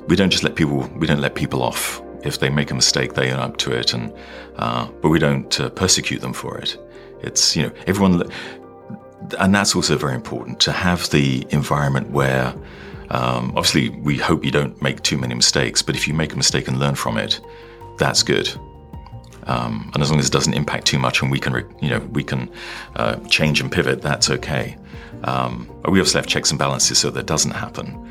we 0.08 0.15
don't 0.15 0.29
just 0.29 0.43
let 0.43 0.55
people 0.55 0.88
we 0.95 1.05
don't 1.05 1.21
let 1.21 1.36
people 1.36 1.62
off 1.63 2.01
if 2.23 2.39
they 2.39 2.49
make 2.49 2.71
a 2.71 2.75
mistake 2.75 3.13
they 3.13 3.32
own 3.32 3.39
up 3.39 3.58
to 3.58 3.71
it 3.71 3.93
and 3.93 4.13
uh, 4.58 4.88
but 5.01 5.10
we 5.10 5.19
don't 5.19 5.60
uh, 5.60 5.69
persecute 5.69 6.21
them 6.21 6.34
for 6.34 6.58
it. 6.58 6.77
It's 7.21 7.55
you 7.55 7.63
know 7.63 7.71
everyone 7.88 8.23
and 9.38 9.54
that's 9.54 9.76
also 9.76 9.98
very 9.98 10.15
important 10.15 10.60
to 10.62 10.72
have 10.72 11.10
the 11.10 11.46
environment 11.52 12.12
where 12.12 12.54
um, 13.12 13.54
obviously, 13.56 13.89
we 13.89 14.18
hope 14.18 14.46
you 14.46 14.52
don't 14.52 14.80
make 14.82 15.02
too 15.02 15.18
many 15.18 15.34
mistakes, 15.34 15.82
but 15.82 15.96
if 15.96 16.08
you 16.08 16.13
make 16.13 16.34
a 16.34 16.38
mistake 16.38 16.68
and 16.68 16.78
learn 16.80 16.96
from 16.96 17.18
it, 17.18 17.42
that's 17.98 18.22
good. 18.22 18.50
Um, 19.48 19.89
and 19.94 20.04
as 20.04 20.12
long 20.12 20.20
as 20.20 20.28
it 20.28 20.32
doesn't 20.32 20.54
impact 20.54 20.86
too 20.86 21.00
much, 21.00 21.22
and 21.22 21.32
we 21.32 21.39
can, 21.39 21.54
you 21.82 21.89
know, 21.89 22.00
we 22.12 22.24
can 22.24 22.52
uh, 22.98 23.15
change 23.22 23.62
and 23.62 23.72
pivot, 23.72 24.02
that's 24.02 24.30
okay. 24.30 24.78
Um, 25.24 25.68
we 25.86 26.00
obviously 26.00 26.20
have 26.20 26.28
checks 26.28 26.52
and 26.52 26.60
balances 26.60 27.00
so 27.00 27.10
that 27.10 27.26
doesn't 27.26 27.52
happen, 27.52 28.08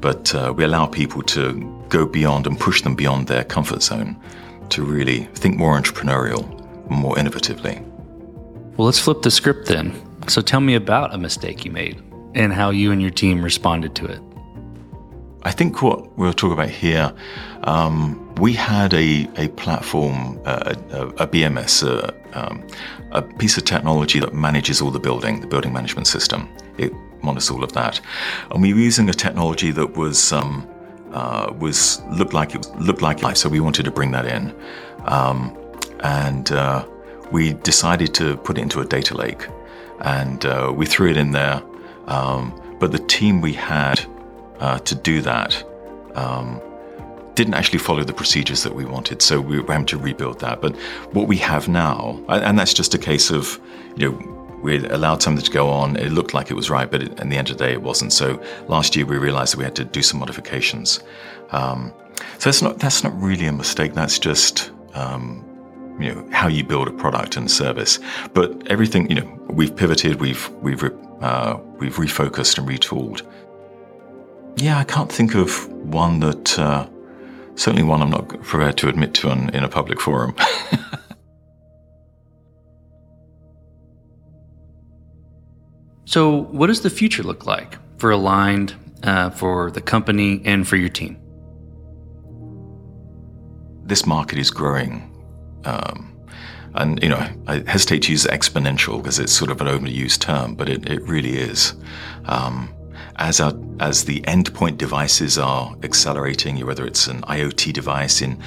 but 0.00 0.34
uh, 0.34 0.52
we 0.54 0.64
allow 0.64 0.86
people 0.86 1.22
to 1.22 1.84
go 1.88 2.04
beyond 2.04 2.46
and 2.46 2.60
push 2.60 2.82
them 2.82 2.94
beyond 2.94 3.28
their 3.28 3.44
comfort 3.44 3.82
zone 3.82 4.20
to 4.68 4.84
really 4.84 5.24
think 5.34 5.56
more 5.56 5.80
entrepreneurial, 5.80 6.46
more 6.90 7.14
innovatively. 7.14 7.80
Well, 8.76 8.86
let's 8.86 8.98
flip 8.98 9.22
the 9.22 9.30
script 9.30 9.66
then. 9.66 10.11
So 10.28 10.40
tell 10.40 10.60
me 10.60 10.74
about 10.74 11.14
a 11.14 11.18
mistake 11.18 11.64
you 11.64 11.70
made 11.70 12.02
and 12.34 12.52
how 12.52 12.70
you 12.70 12.92
and 12.92 13.00
your 13.00 13.10
team 13.10 13.42
responded 13.42 13.94
to 13.96 14.06
it. 14.06 14.20
I 15.44 15.50
think 15.50 15.82
what 15.82 16.16
we'll 16.16 16.32
talk 16.32 16.52
about 16.52 16.70
here, 16.70 17.12
um, 17.64 18.32
we 18.36 18.52
had 18.52 18.94
a, 18.94 19.28
a 19.36 19.48
platform, 19.48 20.40
uh, 20.44 20.74
a, 20.90 21.06
a, 21.08 21.26
BMS, 21.26 21.82
uh, 21.84 22.12
um, 22.38 22.64
a 23.10 23.22
piece 23.22 23.56
of 23.56 23.64
technology 23.64 24.20
that 24.20 24.34
manages 24.34 24.80
all 24.80 24.92
the 24.92 25.00
building, 25.00 25.40
the 25.40 25.48
building 25.48 25.72
management 25.72 26.06
system. 26.06 26.48
It 26.78 26.92
monitors 27.22 27.50
all 27.50 27.64
of 27.64 27.72
that, 27.72 28.00
and 28.50 28.62
we 28.62 28.72
were 28.72 28.80
using 28.80 29.08
a 29.08 29.12
technology 29.12 29.72
that 29.72 29.96
was 29.96 30.32
um, 30.32 30.68
uh, 31.12 31.52
was 31.58 32.00
looked 32.12 32.32
like 32.32 32.54
it 32.54 32.64
looked 32.78 33.02
like 33.02 33.22
life. 33.22 33.36
So 33.36 33.48
we 33.48 33.60
wanted 33.60 33.84
to 33.84 33.90
bring 33.90 34.12
that 34.12 34.26
in, 34.26 34.54
um, 35.04 35.56
and 36.00 36.52
uh, 36.52 36.86
we 37.32 37.54
decided 37.54 38.14
to 38.14 38.36
put 38.38 38.58
it 38.58 38.62
into 38.62 38.80
a 38.80 38.84
data 38.84 39.16
lake, 39.16 39.46
and 40.02 40.44
uh, 40.44 40.72
we 40.74 40.86
threw 40.86 41.10
it 41.10 41.16
in 41.16 41.32
there. 41.32 41.62
Um, 42.06 42.58
but 42.78 42.92
the 42.92 42.98
team 42.98 43.40
we 43.40 43.52
had 43.52 44.04
uh, 44.58 44.78
to 44.80 44.94
do 44.94 45.20
that 45.22 45.64
um, 46.14 46.60
didn't 47.34 47.54
actually 47.54 47.78
follow 47.78 48.04
the 48.04 48.12
procedures 48.12 48.62
that 48.64 48.74
we 48.74 48.84
wanted. 48.84 49.22
So 49.22 49.40
we 49.40 49.60
were 49.60 49.72
having 49.72 49.86
to 49.86 49.98
rebuild 49.98 50.40
that. 50.40 50.60
But 50.60 50.76
what 51.12 51.28
we 51.28 51.36
have 51.38 51.68
now, 51.68 52.22
and 52.28 52.58
that's 52.58 52.74
just 52.74 52.94
a 52.94 52.98
case 52.98 53.30
of, 53.30 53.60
you 53.96 54.10
know, 54.10 54.38
we 54.62 54.84
allowed 54.86 55.22
something 55.22 55.44
to 55.44 55.50
go 55.50 55.68
on. 55.68 55.96
It 55.96 56.12
looked 56.12 56.34
like 56.34 56.50
it 56.50 56.54
was 56.54 56.70
right, 56.70 56.88
but 56.88 57.02
in 57.02 57.28
the 57.28 57.36
end 57.36 57.50
of 57.50 57.58
the 57.58 57.64
day, 57.64 57.72
it 57.72 57.82
wasn't. 57.82 58.12
So 58.12 58.40
last 58.68 58.94
year, 58.94 59.04
we 59.06 59.18
realized 59.18 59.52
that 59.52 59.58
we 59.58 59.64
had 59.64 59.74
to 59.76 59.84
do 59.84 60.02
some 60.02 60.20
modifications. 60.20 61.02
Um, 61.50 61.92
so 62.38 62.50
that's 62.50 62.62
not 62.62 62.78
that's 62.78 63.02
not 63.02 63.20
really 63.20 63.46
a 63.46 63.52
mistake. 63.52 63.94
That's 63.94 64.18
just 64.18 64.70
um, 64.94 65.44
you 66.00 66.14
know 66.14 66.28
how 66.32 66.48
you 66.48 66.64
build 66.64 66.88
a 66.88 66.92
product 66.92 67.36
and 67.36 67.50
service. 67.50 67.98
But 68.32 68.66
everything, 68.68 69.08
you 69.08 69.16
know, 69.16 69.46
we've 69.48 69.74
pivoted, 69.74 70.20
we've 70.20 70.48
we've 70.62 70.82
uh, 71.20 71.58
we've 71.78 71.96
refocused 71.96 72.58
and 72.58 72.68
retooled 72.68 73.22
yeah, 74.56 74.78
I 74.78 74.84
can't 74.84 75.10
think 75.10 75.34
of 75.34 75.66
one 75.68 76.20
that, 76.20 76.56
uh, 76.58 76.86
certainly 77.54 77.82
one 77.82 78.00
I'm 78.02 78.10
not 78.10 78.28
prepared 78.28 78.76
to 78.78 78.88
admit 78.88 79.12
to 79.14 79.30
in, 79.30 79.48
in 79.50 79.64
a 79.64 79.68
public 79.68 80.00
forum. 80.00 80.36
so, 86.04 86.42
what 86.44 86.68
does 86.68 86.82
the 86.82 86.90
future 86.90 87.22
look 87.22 87.46
like 87.46 87.78
for 87.98 88.10
Aligned, 88.10 88.74
uh, 89.02 89.30
for 89.30 89.70
the 89.70 89.80
company, 89.80 90.42
and 90.44 90.68
for 90.68 90.76
your 90.76 90.90
team? 90.90 91.18
This 93.84 94.06
market 94.06 94.38
is 94.38 94.50
growing. 94.50 95.11
Um, 95.64 96.08
and, 96.74 97.02
you 97.02 97.08
know, 97.10 97.28
I 97.46 97.62
hesitate 97.66 98.02
to 98.04 98.12
use 98.12 98.24
exponential 98.24 98.96
because 98.96 99.18
it's 99.18 99.32
sort 99.32 99.50
of 99.50 99.60
an 99.60 99.66
overused 99.66 100.20
term, 100.20 100.54
but 100.54 100.68
it, 100.68 100.88
it 100.88 101.02
really 101.02 101.36
is. 101.36 101.74
Um, 102.24 102.72
as 103.16 103.40
our, 103.40 103.52
as 103.78 104.04
the 104.04 104.20
endpoint 104.22 104.78
devices 104.78 105.38
are 105.38 105.76
accelerating, 105.82 106.64
whether 106.64 106.86
it's 106.86 107.06
an 107.06 107.20
IoT 107.22 107.72
device 107.72 108.22
in 108.22 108.38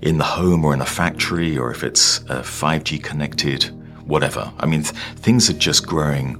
in 0.00 0.18
the 0.18 0.24
home 0.24 0.64
or 0.64 0.72
in 0.72 0.80
a 0.80 0.86
factory, 0.86 1.58
or 1.58 1.72
if 1.72 1.82
it's 1.82 2.18
a 2.28 2.40
5G 2.40 3.02
connected, 3.02 3.64
whatever. 4.06 4.52
I 4.60 4.66
mean, 4.66 4.84
th- 4.84 4.94
things 5.16 5.50
are 5.50 5.54
just 5.54 5.86
growing 5.86 6.38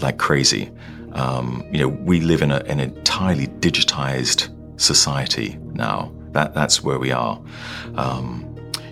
like 0.00 0.18
crazy. 0.18 0.70
Um, 1.12 1.64
you 1.70 1.78
know, 1.78 1.88
we 1.88 2.20
live 2.20 2.42
in 2.42 2.50
a, 2.50 2.58
an 2.66 2.80
entirely 2.80 3.46
digitized 3.46 4.48
society 4.80 5.58
now. 5.72 6.12
That 6.32 6.54
that's 6.54 6.82
where 6.82 6.98
we 6.98 7.12
are. 7.12 7.40
Um, 7.94 8.44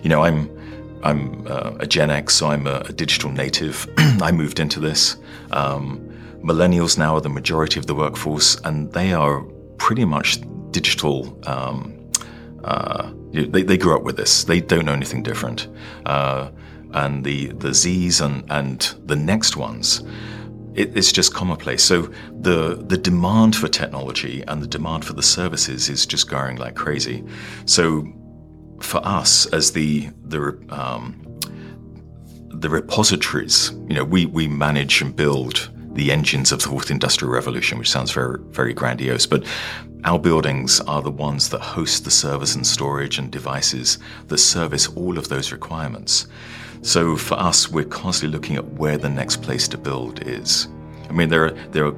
you 0.03 0.09
know, 0.09 0.23
I'm 0.23 0.49
I'm 1.03 1.45
uh, 1.47 1.75
a 1.79 1.87
Gen 1.87 2.09
X, 2.09 2.35
so 2.35 2.47
I'm 2.47 2.67
a, 2.67 2.81
a 2.81 2.93
digital 2.93 3.31
native. 3.31 3.87
I 3.97 4.31
moved 4.31 4.59
into 4.59 4.79
this. 4.79 5.17
Um, 5.51 5.99
millennials 6.41 6.97
now 6.97 7.15
are 7.15 7.21
the 7.21 7.29
majority 7.29 7.79
of 7.79 7.87
the 7.87 7.95
workforce, 7.95 8.59
and 8.63 8.91
they 8.93 9.13
are 9.13 9.41
pretty 9.77 10.05
much 10.05 10.39
digital. 10.71 11.39
Um, 11.47 11.93
uh, 12.63 13.11
they, 13.31 13.63
they 13.63 13.77
grew 13.77 13.95
up 13.95 14.03
with 14.03 14.17
this. 14.17 14.43
They 14.43 14.59
don't 14.59 14.85
know 14.85 14.93
anything 14.93 15.23
different. 15.23 15.67
Uh, 16.05 16.49
and 16.93 17.23
the 17.23 17.47
the 17.47 17.73
Z's 17.73 18.21
and 18.21 18.43
and 18.49 18.95
the 19.05 19.15
next 19.15 19.57
ones, 19.57 20.03
it, 20.73 20.97
it's 20.97 21.11
just 21.11 21.33
commonplace. 21.33 21.83
So 21.83 22.03
the 22.41 22.83
the 22.87 22.97
demand 22.97 23.55
for 23.55 23.67
technology 23.67 24.43
and 24.47 24.61
the 24.61 24.67
demand 24.67 25.05
for 25.05 25.13
the 25.13 25.23
services 25.23 25.89
is 25.89 26.05
just 26.05 26.29
growing 26.29 26.57
like 26.57 26.75
crazy. 26.75 27.23
So 27.65 28.07
for 28.79 29.05
us 29.05 29.45
as 29.47 29.71
the 29.71 30.09
the 30.23 30.57
um, 30.69 31.23
the 32.49 32.69
repositories, 32.69 33.71
you 33.87 33.95
know, 33.95 34.03
we 34.03 34.25
we 34.25 34.47
manage 34.47 35.01
and 35.01 35.15
build 35.15 35.69
the 35.93 36.11
engines 36.11 36.51
of 36.51 36.61
the 36.61 36.69
fourth 36.69 36.91
industrial 36.91 37.33
revolution, 37.33 37.79
which 37.79 37.89
sounds 37.89 38.11
very, 38.11 38.39
very 38.49 38.73
grandiose, 38.73 39.25
but 39.25 39.43
our 40.03 40.19
buildings 40.19 40.79
are 40.81 41.01
the 41.01 41.11
ones 41.11 41.49
that 41.49 41.59
host 41.59 42.05
the 42.05 42.11
servers 42.11 42.55
and 42.55 42.65
storage 42.65 43.17
and 43.17 43.31
devices 43.31 43.97
that 44.27 44.37
service 44.37 44.87
all 44.89 45.17
of 45.17 45.27
those 45.27 45.51
requirements. 45.51 46.27
So 46.83 47.17
for 47.17 47.33
us, 47.39 47.69
we're 47.71 47.85
constantly 47.85 48.37
looking 48.37 48.55
at 48.57 48.73
where 48.73 48.97
the 48.97 49.09
next 49.09 49.41
place 49.41 49.67
to 49.69 49.77
build 49.77 50.25
is. 50.27 50.67
I 51.09 51.13
mean, 51.13 51.29
there 51.29 51.45
are 51.45 51.51
there 51.71 51.87
are 51.87 51.95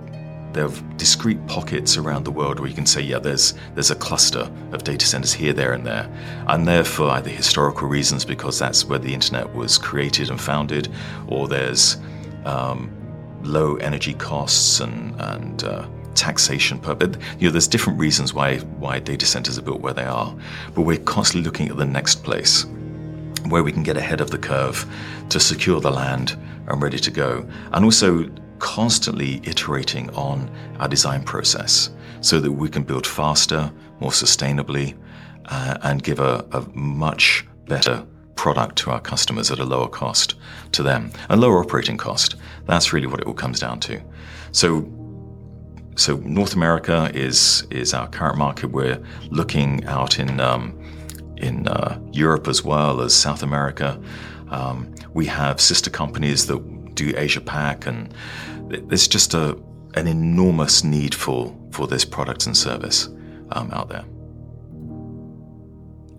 there 0.54 0.66
are 0.66 0.72
discrete 0.98 1.46
pockets 1.48 1.98
around 1.98 2.26
the 2.26 2.32
world 2.32 2.60
where 2.60 2.70
you 2.70 2.76
can 2.76 2.86
say, 2.86 3.02
yeah, 3.02 3.20
there's 3.20 3.54
there's 3.76 3.92
a 3.92 3.96
cluster 3.96 4.52
of 4.72 4.84
data 4.84 5.06
centers 5.06 5.34
here, 5.34 5.54
there, 5.54 5.74
and 5.74 5.86
there, 5.86 6.12
and 6.48 6.68
there 6.68 6.84
for 6.84 7.10
either 7.10 7.30
historical 7.30 7.88
reasons 7.88 8.26
because 8.26 8.58
that's 8.58 8.86
where 8.86 9.00
the 9.00 9.14
internet 9.14 9.54
was 9.54 9.78
created 9.78 10.30
and 10.30 10.42
founded, 10.42 10.90
or 11.28 11.48
there's 11.48 11.98
um, 12.46 12.92
low 13.44 13.76
energy 13.78 14.14
costs 14.14 14.80
and, 14.80 15.20
and 15.22 15.64
uh, 15.64 15.88
taxation. 16.16 16.80
But 16.80 17.18
you 17.40 17.48
know, 17.48 17.52
there's 17.52 17.68
different 17.68 18.00
reasons 18.00 18.34
why 18.34 18.58
why 18.58 19.00
data 19.00 19.26
centers 19.26 19.58
are 19.58 19.62
built 19.62 19.82
where 19.82 19.94
they 19.94 20.06
are. 20.06 20.36
But 20.74 20.82
we're 20.82 20.98
constantly 20.98 21.46
looking 21.46 21.70
at 21.70 21.78
the 21.78 21.86
next 21.86 22.24
place 22.24 22.66
where 23.48 23.64
we 23.64 23.72
can 23.72 23.84
get 23.84 23.98
ahead 23.98 24.22
of 24.22 24.32
the 24.32 24.38
curve 24.38 24.86
to 25.30 25.40
secure 25.40 25.80
the 25.80 25.92
land 25.92 26.38
and 26.68 26.82
ready 26.82 27.00
to 27.00 27.12
go, 27.12 27.48
and 27.72 27.86
also 27.86 28.30
constantly 28.60 29.42
iterating 29.44 30.10
on 30.12 30.50
our 30.80 30.88
design 30.88 31.24
process 31.24 31.90
so 32.22 32.40
that 32.40 32.52
we 32.52 32.70
can 32.70 32.84
build 32.84 33.08
faster, 33.08 33.72
more 34.00 34.12
sustainably, 34.12 34.98
uh, 35.46 35.78
and 35.84 36.04
give 36.04 36.20
a, 36.20 36.46
a 36.52 36.62
much 36.74 37.46
better 37.68 38.06
product 38.36 38.78
to 38.78 38.92
our 38.92 39.02
customers 39.02 39.52
at 39.52 39.60
a 39.60 39.66
lower 39.66 39.88
cost 39.88 40.36
to 40.72 40.84
them, 40.84 41.12
a 41.30 41.36
lower 41.36 41.60
operating 41.60 41.98
cost. 41.98 42.36
That's 42.66 42.94
really 42.94 43.08
what 43.08 43.20
it 43.20 43.28
all 43.28 43.34
comes 43.34 43.60
down 43.60 43.80
to. 43.82 44.02
So, 44.52 44.90
so 45.96 46.18
North 46.18 46.56
America 46.56 47.12
is 47.14 47.68
is 47.70 47.94
our 47.94 48.08
current 48.08 48.38
market. 48.38 48.68
We're 48.72 49.02
looking 49.30 49.84
out 49.86 50.20
in 50.20 50.40
um, 50.40 50.80
in 51.38 51.68
uh, 51.68 52.00
Europe 52.14 52.48
as 52.48 52.64
well 52.64 53.02
as 53.02 53.14
South 53.14 53.44
America. 53.44 54.02
Um, 54.50 54.94
we 55.14 55.26
have 55.26 55.60
sister 55.60 55.90
companies 55.90 56.48
that 56.48 56.58
do 57.00 57.14
Asia 57.16 57.42
Pac, 57.42 57.86
and 57.86 58.14
there's 58.68 59.08
just 59.08 59.34
a 59.34 59.58
an 59.96 60.08
enormous 60.08 60.84
need 60.84 61.16
for 61.16 61.56
for 61.72 61.88
this 61.88 62.06
product 62.06 62.46
and 62.46 62.56
service 62.56 63.08
um, 63.52 63.72
out 63.72 63.90
there. 63.90 64.06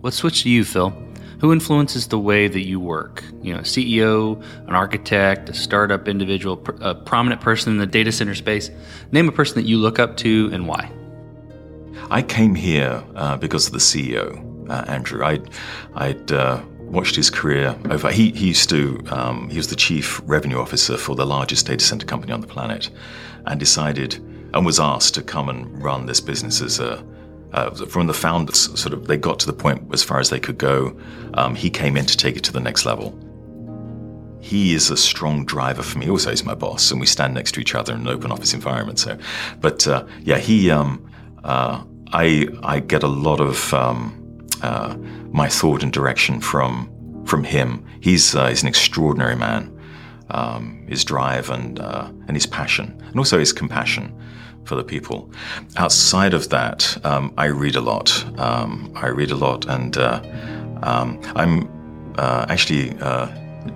Let's 0.01 0.17
switch 0.17 0.43
to 0.43 0.49
you, 0.49 0.63
Phil. 0.63 0.93
Who 1.39 1.51
influences 1.51 2.07
the 2.07 2.19
way 2.19 2.47
that 2.47 2.67
you 2.67 2.79
work? 2.79 3.23
You 3.41 3.53
know, 3.53 3.59
a 3.59 3.63
CEO, 3.63 4.43
an 4.67 4.75
architect, 4.75 5.49
a 5.49 5.53
startup 5.53 6.07
individual, 6.07 6.63
a 6.81 6.93
prominent 6.93 7.41
person 7.41 7.71
in 7.73 7.79
the 7.79 7.87
data 7.87 8.11
center 8.11 8.35
space. 8.35 8.69
Name 9.11 9.27
a 9.27 9.31
person 9.31 9.55
that 9.55 9.67
you 9.67 9.77
look 9.77 9.97
up 9.97 10.17
to 10.17 10.49
and 10.53 10.67
why. 10.67 10.91
I 12.11 12.21
came 12.21 12.53
here 12.53 13.03
uh, 13.15 13.37
because 13.37 13.65
of 13.67 13.73
the 13.73 13.79
CEO, 13.79 14.69
uh, 14.69 14.83
Andrew. 14.87 15.23
I'd, 15.23 15.49
I'd 15.95 16.31
uh, 16.31 16.61
watched 16.91 17.15
his 17.15 17.29
career 17.29 17.77
over. 17.89 18.11
He, 18.11 18.31
he 18.31 18.47
used 18.47 18.69
to, 18.69 19.01
um, 19.09 19.49
he 19.49 19.57
was 19.57 19.67
the 19.67 19.75
chief 19.75 20.21
revenue 20.25 20.59
officer 20.59 20.97
for 20.97 21.15
the 21.15 21.25
largest 21.25 21.65
data 21.65 21.83
center 21.83 22.05
company 22.05 22.33
on 22.33 22.41
the 22.41 22.47
planet 22.47 22.89
and 23.45 23.59
decided 23.59 24.15
and 24.53 24.65
was 24.65 24.79
asked 24.79 25.13
to 25.15 25.21
come 25.21 25.47
and 25.49 25.81
run 25.81 26.05
this 26.05 26.19
business 26.19 26.61
as 26.61 26.79
a, 26.79 27.03
uh, 27.53 27.69
from 27.85 28.07
the 28.07 28.13
founders, 28.13 28.77
sort 28.79 28.93
of, 28.93 29.07
they 29.07 29.17
got 29.17 29.39
to 29.39 29.45
the 29.45 29.53
point 29.53 29.81
as 29.93 30.03
far 30.03 30.19
as 30.19 30.29
they 30.29 30.39
could 30.39 30.57
go. 30.57 30.97
Um, 31.33 31.55
he 31.55 31.69
came 31.69 31.95
in 31.97 32.05
to 32.05 32.17
take 32.17 32.35
it 32.35 32.43
to 32.43 32.51
the 32.51 32.59
next 32.59 32.85
level. 32.85 33.17
He 34.41 34.73
is 34.73 34.89
a 34.89 34.97
strong 34.97 35.45
driver 35.45 35.83
for 35.83 35.97
me. 35.99 36.09
Also, 36.09 36.29
he's 36.29 36.43
my 36.43 36.55
boss, 36.55 36.91
and 36.91 36.99
we 36.99 37.05
stand 37.05 37.33
next 37.33 37.53
to 37.53 37.61
each 37.61 37.75
other 37.75 37.93
in 37.93 38.01
an 38.01 38.07
open 38.07 38.31
office 38.31 38.53
environment. 38.53 38.99
So, 38.99 39.17
but 39.59 39.87
uh, 39.87 40.05
yeah, 40.21 40.39
he, 40.39 40.71
um, 40.71 41.09
uh, 41.43 41.83
I, 42.11 42.47
I 42.63 42.79
get 42.79 43.03
a 43.03 43.07
lot 43.07 43.39
of 43.39 43.73
um, 43.73 44.20
uh, 44.61 44.95
my 45.31 45.47
thought 45.47 45.83
and 45.83 45.91
direction 45.91 46.41
from 46.41 46.89
from 47.25 47.43
him. 47.43 47.85
He's 48.01 48.35
uh, 48.35 48.47
he's 48.47 48.61
an 48.61 48.67
extraordinary 48.67 49.35
man. 49.35 49.77
Um, 50.29 50.85
his 50.87 51.03
drive 51.03 51.49
and 51.49 51.79
uh, 51.79 52.09
and 52.27 52.35
his 52.35 52.45
passion, 52.45 53.01
and 53.07 53.17
also 53.17 53.37
his 53.39 53.51
compassion 53.51 54.17
for 54.63 54.75
the 54.75 54.83
people. 54.83 55.29
Outside 55.77 56.33
of 56.33 56.49
that, 56.49 56.97
um, 57.05 57.33
I 57.37 57.45
read 57.45 57.75
a 57.75 57.81
lot. 57.81 58.25
Um, 58.39 58.91
I 58.95 59.07
read 59.07 59.31
a 59.31 59.35
lot, 59.35 59.65
and 59.65 59.97
uh, 59.97 60.21
um, 60.83 61.19
I'm 61.35 61.67
uh, 62.17 62.45
actually 62.49 62.91
uh, 62.99 63.27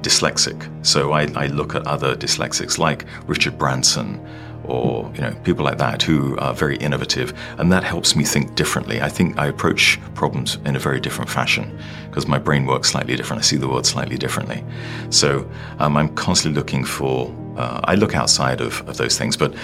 dyslexic. 0.01 0.85
So 0.85 1.11
I, 1.13 1.23
I, 1.35 1.47
look 1.47 1.75
at 1.75 1.85
other 1.87 2.15
dyslexics 2.15 2.77
like 2.77 3.05
Richard 3.27 3.57
Branson 3.57 4.19
or 4.67 5.11
you 5.15 5.21
know 5.21 5.33
people 5.43 5.63
like 5.65 5.77
that 5.77 6.01
who 6.01 6.37
are 6.37 6.53
very 6.53 6.77
innovative, 6.77 7.33
and 7.57 7.71
that 7.71 7.83
helps 7.83 8.15
me 8.15 8.23
think 8.23 8.55
differently. 8.55 9.01
I 9.01 9.09
think 9.09 9.37
I 9.37 9.47
approach 9.47 9.99
problems 10.13 10.57
in 10.65 10.75
a 10.75 10.79
very 10.79 10.99
different 10.99 11.29
fashion 11.29 11.77
because 12.09 12.27
my 12.27 12.37
brain 12.37 12.65
works 12.65 12.91
slightly 12.91 13.15
different. 13.15 13.41
I 13.41 13.43
see 13.43 13.57
the 13.57 13.67
world 13.67 13.85
slightly 13.85 14.17
differently. 14.17 14.63
So 15.09 15.49
um, 15.79 15.97
I'm 15.97 16.13
constantly 16.15 16.59
looking 16.59 16.83
for. 16.85 17.33
Uh, 17.57 17.79
I 17.85 17.95
look 17.95 18.15
outside 18.15 18.59
of, 18.59 18.87
of 18.89 18.97
those 18.97 19.17
things, 19.17 19.37
but 19.37 19.55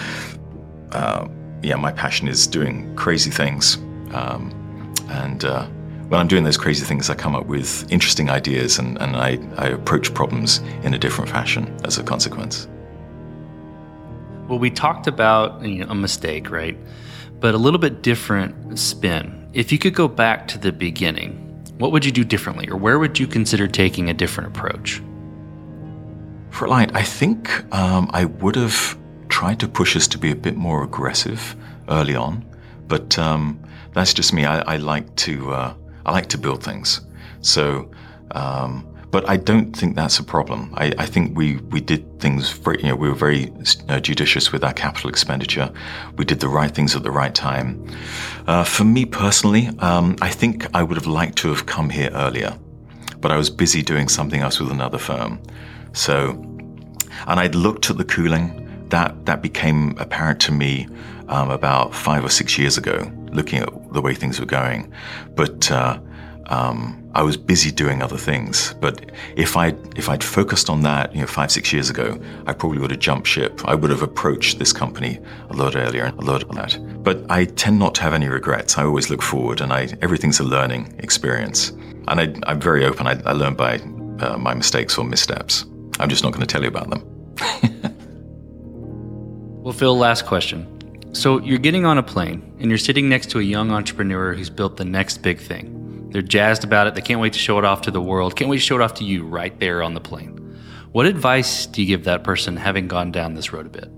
uh, 0.93 1.27
yeah, 1.61 1.75
my 1.75 1.91
passion 1.91 2.27
is 2.27 2.47
doing 2.47 2.95
crazy 2.95 3.31
things. 3.31 3.77
Um, 4.13 4.53
and 5.09 5.43
uh, 5.43 5.65
when 6.07 6.19
I'm 6.19 6.27
doing 6.27 6.43
those 6.43 6.57
crazy 6.57 6.85
things, 6.85 7.09
I 7.09 7.15
come 7.15 7.35
up 7.35 7.45
with 7.45 7.89
interesting 7.91 8.29
ideas 8.29 8.79
and, 8.79 8.99
and 9.01 9.15
I, 9.15 9.39
I 9.57 9.67
approach 9.67 10.13
problems 10.13 10.59
in 10.83 10.93
a 10.93 10.97
different 10.97 11.29
fashion 11.29 11.73
as 11.85 11.97
a 11.97 12.03
consequence. 12.03 12.67
Well, 14.51 14.59
we 14.59 14.69
talked 14.69 15.07
about 15.07 15.63
you 15.63 15.85
know, 15.85 15.91
a 15.91 15.95
mistake, 15.95 16.51
right? 16.51 16.77
But 17.39 17.53
a 17.53 17.57
little 17.57 17.79
bit 17.79 18.01
different 18.01 18.77
spin. 18.77 19.49
If 19.53 19.71
you 19.71 19.77
could 19.77 19.95
go 19.95 20.09
back 20.09 20.45
to 20.49 20.57
the 20.57 20.73
beginning, 20.73 21.37
what 21.77 21.93
would 21.93 22.03
you 22.03 22.11
do 22.11 22.25
differently, 22.25 22.67
or 22.67 22.75
where 22.75 22.99
would 22.99 23.17
you 23.17 23.27
consider 23.27 23.65
taking 23.65 24.09
a 24.09 24.13
different 24.13 24.49
approach? 24.49 25.01
For 26.49 26.67
Light, 26.67 26.93
I 26.93 27.01
think 27.01 27.63
um, 27.73 28.09
I 28.11 28.25
would 28.25 28.57
have 28.57 28.97
tried 29.29 29.61
to 29.61 29.69
push 29.69 29.95
us 29.95 30.05
to 30.09 30.17
be 30.17 30.31
a 30.31 30.35
bit 30.35 30.57
more 30.57 30.83
aggressive 30.83 31.55
early 31.87 32.17
on, 32.17 32.43
but 32.89 33.17
um, 33.17 33.57
that's 33.93 34.13
just 34.13 34.33
me. 34.33 34.43
I, 34.43 34.73
I 34.73 34.75
like 34.75 35.15
to 35.27 35.53
uh, 35.53 35.73
I 36.05 36.11
like 36.11 36.27
to 36.27 36.37
build 36.37 36.61
things. 36.61 36.99
So, 37.39 37.89
um, 38.31 38.90
but 39.12 39.28
I 39.30 39.36
don't 39.38 39.76
think 39.76 39.95
that's 39.95 40.17
a 40.19 40.24
problem. 40.24 40.74
I, 40.76 40.93
I, 40.97 41.06
think 41.06 41.38
we 41.38 41.58
we 41.58 41.82
did 41.82 42.19
things 42.21 42.50
very 42.50 42.82
you 42.82 42.89
know 42.89 42.95
we 42.95 43.10
were 43.10 43.15
very 43.15 43.54
uh, 43.89 44.00
judicious 44.00 44.52
with 44.52 44.63
our 44.63 44.74
capital 44.74 45.10
expenditure. 45.10 45.71
We 46.15 46.26
did 46.26 46.39
the 46.39 46.47
right 46.47 46.74
things 46.74 46.95
at 46.95 47.04
the 47.04 47.12
right 47.12 47.36
time. 47.36 47.86
Uh, 48.47 48.63
for 48.63 48.86
me 48.86 49.06
personally, 49.06 49.69
um, 49.80 50.15
I 50.21 50.30
think 50.30 50.74
I 50.74 50.82
would 50.82 50.97
have 50.97 51.08
liked 51.08 51.38
to 51.39 51.50
have 51.50 51.65
come 51.65 51.89
here 51.89 52.10
earlier, 52.13 52.58
but 53.19 53.32
I 53.32 53.38
was 53.38 53.50
busy 53.50 53.84
doing 53.84 54.08
something 54.08 54.41
else 54.41 54.60
with 54.60 54.71
another 54.71 54.97
firm. 54.97 55.41
So, 55.93 56.32
and 57.28 57.39
I'd 57.39 57.56
looked 57.56 57.89
at 57.89 57.97
the 57.97 58.06
cooling 58.06 58.88
that 58.89 59.26
that 59.26 59.41
became 59.41 59.97
apparent 59.97 60.39
to 60.41 60.52
me 60.54 60.88
um, 61.28 61.50
about 61.50 61.93
five 61.93 62.24
or 62.24 62.30
six 62.30 62.58
years 62.58 62.78
ago, 62.78 63.12
looking 63.32 63.60
at 63.60 63.93
the 63.93 64.02
way 64.02 64.13
things 64.13 64.39
were 64.39 64.45
going. 64.45 64.93
But 65.36 65.69
uh, 65.69 66.00
um, 66.47 67.00
I 67.13 67.24
was 67.24 67.38
busy 67.38 67.71
doing 67.71 68.02
other 68.02 68.17
things. 68.17 68.74
But 68.80 69.12
if 69.36 69.58
I 69.58 69.76
if 69.95 70.10
I'd 70.10 70.24
focused 70.24 70.69
on 70.69 70.82
that, 70.84 71.13
you 71.13 71.21
know, 71.21 71.28
five 71.28 71.52
six 71.52 71.74
years 71.74 71.89
ago, 71.89 72.19
I 72.47 72.54
probably 72.54 72.80
would 72.80 72.91
have 72.91 73.00
jumped 73.00 73.28
ship. 73.28 73.62
I 73.65 73.76
would 73.76 73.89
have 73.89 74.02
approached 74.02 74.60
this 74.60 74.74
company 74.74 75.19
a 75.50 75.54
lot 75.54 75.76
earlier 75.76 76.06
and 76.06 76.17
a 76.19 76.26
lot 76.26 76.43
of 76.43 76.52
that. 76.56 76.78
But 77.04 77.30
I 77.30 77.45
tend 77.45 77.80
not 77.80 77.95
to 77.95 78.02
have 78.02 78.13
any 78.13 78.28
regrets. 78.28 78.78
I 78.78 78.84
always 78.84 79.10
look 79.10 79.21
forward, 79.21 79.62
and 79.62 79.74
I 79.74 79.89
everything's 80.02 80.39
a 80.39 80.43
learning 80.43 80.95
experience. 81.00 81.69
And 82.08 82.19
I, 82.19 82.52
am 82.52 82.60
very 82.60 82.86
open. 82.86 83.08
I, 83.08 83.21
I 83.26 83.34
learn 83.34 83.56
by 83.56 83.76
uh, 84.19 84.38
my 84.38 84.54
mistakes 84.54 84.97
or 84.97 85.04
missteps. 85.04 85.65
I'm 86.00 86.10
just 86.10 86.24
not 86.24 86.32
going 86.34 86.45
to 86.45 86.47
tell 86.47 86.62
you 86.63 86.67
about 86.67 86.89
them. 86.89 87.91
Well, 89.62 89.74
Phil, 89.74 89.95
last 89.95 90.26
question. 90.26 90.65
So 91.13 91.39
you're 91.39 91.60
getting 91.60 91.86
on 91.86 92.00
a 92.00 92.04
plane 92.04 92.41
and 92.60 92.69
you're 92.69 92.80
sitting 92.80 93.08
next 93.08 93.30
to 93.30 93.39
a 93.39 93.43
young 93.43 93.69
entrepreneur 93.69 94.34
who's 94.34 94.50
built 94.50 94.78
the 94.78 94.86
next 94.86 95.19
big 95.19 95.39
thing. 95.39 95.81
They're 96.12 96.21
jazzed 96.21 96.63
about 96.63 96.88
it. 96.88 96.95
They 96.95 97.02
can't 97.02 97.21
wait 97.21 97.34
to 97.34 97.39
show 97.39 97.58
it 97.58 97.65
off 97.65 97.82
to 97.82 97.91
the 97.91 98.02
world. 98.02 98.36
Can't 98.36 98.50
wait 98.50 98.58
to 98.58 98.63
show 98.63 98.76
it 98.76 98.82
off 98.82 98.95
to 98.95 99.04
you 99.04 99.26
right 99.26 99.58
there 99.60 99.82
on 99.82 99.93
the 99.93 100.02
plane. 100.02 100.38
What 100.91 101.06
advice 101.06 101.65
do 101.65 101.82
you 101.82 101.88
give 101.88 102.04
that 102.04 102.24
person 102.24 102.58
having 102.58 102.88
gone 102.88 103.12
down 103.12 103.34
this 103.34 103.54
road 103.54 103.65
a 103.65 103.69
bit? 103.69 103.89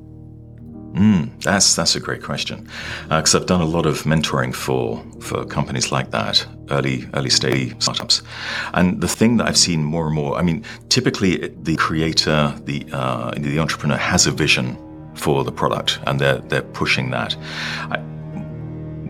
Mm, 0.94 1.42
that's 1.42 1.76
that's 1.76 1.96
a 1.96 2.00
great 2.00 2.22
question 2.22 2.70
because 3.10 3.34
uh, 3.34 3.40
I've 3.40 3.48
done 3.48 3.62
a 3.62 3.66
lot 3.66 3.88
of 3.88 4.04
mentoring 4.04 4.54
for 4.54 5.04
for 5.22 5.44
companies 5.44 5.92
like 5.92 6.12
that, 6.12 6.46
early 6.70 7.10
early 7.16 7.32
stage 7.32 7.74
startups, 7.82 8.22
and 8.76 9.02
the 9.02 9.08
thing 9.08 9.38
that 9.38 9.48
I've 9.48 9.58
seen 9.58 9.84
more 9.84 10.06
and 10.06 10.14
more. 10.14 10.38
I 10.38 10.44
mean, 10.44 10.64
typically 10.90 11.48
the 11.64 11.76
creator, 11.78 12.54
the 12.66 12.86
uh, 12.92 13.32
the 13.32 13.58
entrepreneur 13.58 13.98
has 13.98 14.28
a 14.28 14.32
vision 14.32 14.78
for 15.16 15.44
the 15.44 15.52
product, 15.52 15.98
and 16.06 16.20
they're 16.20 16.42
they're 16.50 16.62
pushing 16.62 17.10
that. 17.10 17.36
I, 17.90 17.98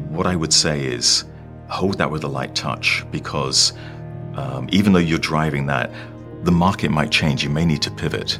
what 0.07 0.25
I 0.25 0.37
would 0.37 0.53
say 0.53 0.85
is 0.85 1.25
hold 1.73 1.97
that 1.97 2.09
with 2.09 2.23
a 2.23 2.27
light 2.27 2.55
touch 2.55 3.03
because 3.11 3.73
um, 4.35 4.69
even 4.71 4.93
though 4.93 4.99
you're 4.99 5.19
driving 5.19 5.65
that, 5.65 5.91
the 6.43 6.51
market 6.51 6.91
might 6.91 7.11
change. 7.11 7.43
You 7.43 7.49
may 7.49 7.65
need 7.65 7.81
to 7.81 7.91
pivot, 7.91 8.39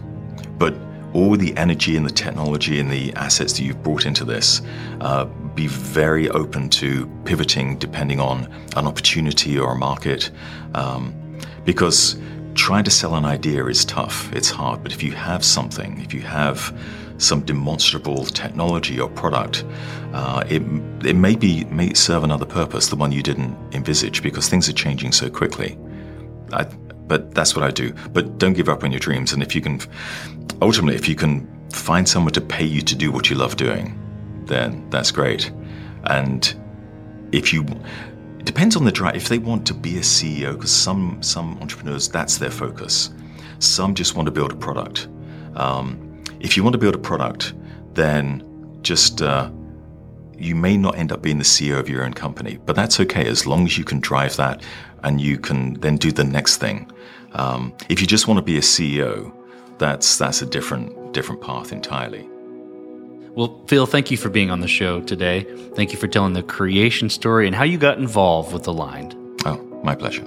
but 0.58 0.76
all 1.13 1.36
the 1.38 1.56
energy 1.58 1.96
and 1.96 2.06
the 2.06 2.12
technology 2.12 2.80
and 2.80 2.91
the 2.91 3.13
assets 3.13 3.54
that 3.54 3.63
you've 3.63 3.84
brought 3.84 4.06
into 4.06 4.26
this, 4.26 4.62
uh, 5.02 5.26
be 5.56 5.67
very 5.67 6.30
open 6.30 6.69
to 6.69 7.06
pivoting 7.26 7.78
depending 7.78 8.19
on 8.19 8.52
an 8.76 8.88
opportunity 8.88 9.58
or 9.58 9.74
a 9.74 9.76
market, 9.76 10.32
um, 10.74 11.13
because 11.65 12.19
trying 12.56 12.84
to 12.84 12.91
sell 12.91 13.15
an 13.15 13.26
idea 13.26 13.65
is 13.65 13.86
tough. 13.86 14.34
It's 14.34 14.50
hard, 14.50 14.84
but 14.84 14.91
if 14.91 15.04
you 15.04 15.12
have 15.12 15.46
something, 15.46 16.00
if 16.02 16.13
you 16.13 16.22
have 16.22 16.76
some 17.23 17.41
demonstrable 17.41 18.25
technology 18.25 18.99
or 18.99 19.09
product, 19.09 19.65
uh, 20.13 20.43
it, 20.47 20.62
it 21.05 21.15
may 21.15 21.36
be 21.36 21.63
may 21.65 21.93
serve 21.93 22.23
another 22.23 22.45
purpose, 22.45 22.88
the 22.88 22.95
one 22.95 23.12
you 23.12 23.23
didn't 23.23 23.57
envisage, 23.73 24.21
because 24.21 24.49
things 24.49 24.69
are 24.69 24.73
changing 24.73 25.12
so 25.12 25.29
quickly. 25.29 25.77
I, 26.51 26.65
but 27.07 27.33
that's 27.33 27.55
what 27.55 27.63
I 27.63 27.71
do. 27.71 27.93
But 28.12 28.38
don't 28.38 28.53
give 28.53 28.69
up 28.69 28.83
on 28.83 28.91
your 28.91 28.99
dreams. 28.99 29.33
And 29.33 29.43
if 29.43 29.55
you 29.55 29.62
can, 29.62 29.79
ultimately, 30.62 30.95
if 30.95 31.07
you 31.07 31.15
can 31.15 31.47
find 31.69 32.07
someone 32.07 32.33
to 32.33 32.41
pay 32.41 32.65
you 32.65 32.81
to 32.81 32.95
do 32.95 33.12
what 33.12 33.29
you 33.29 33.36
love 33.36 33.57
doing, 33.57 33.99
then 34.45 34.89
that's 34.89 35.12
great. 35.12 35.51
And 36.05 36.53
if 37.31 37.51
you, 37.53 37.63
it 38.39 38.45
depends 38.45 38.75
on 38.75 38.86
the 38.86 38.91
drive. 38.91 39.15
If 39.15 39.29
they 39.29 39.38
want 39.38 39.65
to 39.67 39.73
be 39.73 39.97
a 39.97 40.01
CEO, 40.01 40.53
because 40.53 40.71
some 40.71 41.21
some 41.21 41.57
entrepreneurs 41.59 42.07
that's 42.07 42.38
their 42.38 42.51
focus. 42.51 43.12
Some 43.59 43.95
just 43.95 44.15
want 44.15 44.25
to 44.25 44.31
build 44.31 44.51
a 44.51 44.55
product. 44.55 45.07
Um, 45.55 46.02
if 46.43 46.56
you 46.56 46.63
want 46.63 46.73
to 46.73 46.77
build 46.77 46.93
a 46.93 46.99
product, 46.99 47.53
then 47.93 48.43
just 48.82 49.21
uh, 49.21 49.49
you 50.38 50.56
may 50.56 50.77
not 50.77 50.97
end 50.97 51.12
up 51.12 51.21
being 51.21 51.38
the 51.38 51.44
CEO 51.44 51.79
of 51.79 51.89
your 51.89 52.04
own 52.04 52.13
company, 52.13 52.60
but 52.65 52.75
that's 52.75 53.00
okay 53.00 53.25
as 53.25 53.48
long 53.48 53.65
as 53.65 53.77
you 53.77 53.83
can 53.83 54.00
drive 54.00 54.35
that 54.35 54.62
and 55.04 55.19
you 55.19 55.39
can 55.39 55.73
then 55.75 55.96
do 55.96 56.12
the 56.12 56.23
next 56.23 56.58
thing. 56.58 56.91
Um, 57.31 57.73
if 57.89 58.02
you 58.02 58.08
just 58.08 58.27
want 58.27 58.37
to 58.37 58.44
be 58.44 58.58
a 58.58 58.62
CEO, 58.62 59.33
that's 59.79 60.17
that's 60.17 60.41
a 60.41 60.46
different 60.46 61.13
different 61.13 61.41
path 61.41 61.71
entirely. 61.71 62.29
Well, 63.35 63.63
Phil, 63.67 63.87
thank 63.87 64.12
you 64.12 64.17
for 64.17 64.29
being 64.29 64.52
on 64.52 64.60
the 64.60 64.67
show 64.67 65.02
today. 65.02 65.44
Thank 65.75 65.91
you 65.91 65.98
for 65.98 66.08
telling 66.08 66.33
the 66.33 66.44
creation 66.44 67.10
story 67.10 67.48
and 67.48 67.56
how 67.56 67.63
you 67.63 67.79
got 67.79 67.98
involved 67.98 68.54
with 68.54 68.67
Aligned. 68.67 69.15
Oh, 69.46 69.58
my 69.83 69.96
pleasure. 69.96 70.25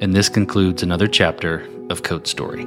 And 0.00 0.14
this 0.14 0.28
concludes 0.28 0.82
another 0.82 1.06
chapter 1.06 1.64
of 1.90 2.02
Code 2.02 2.26
Story. 2.26 2.66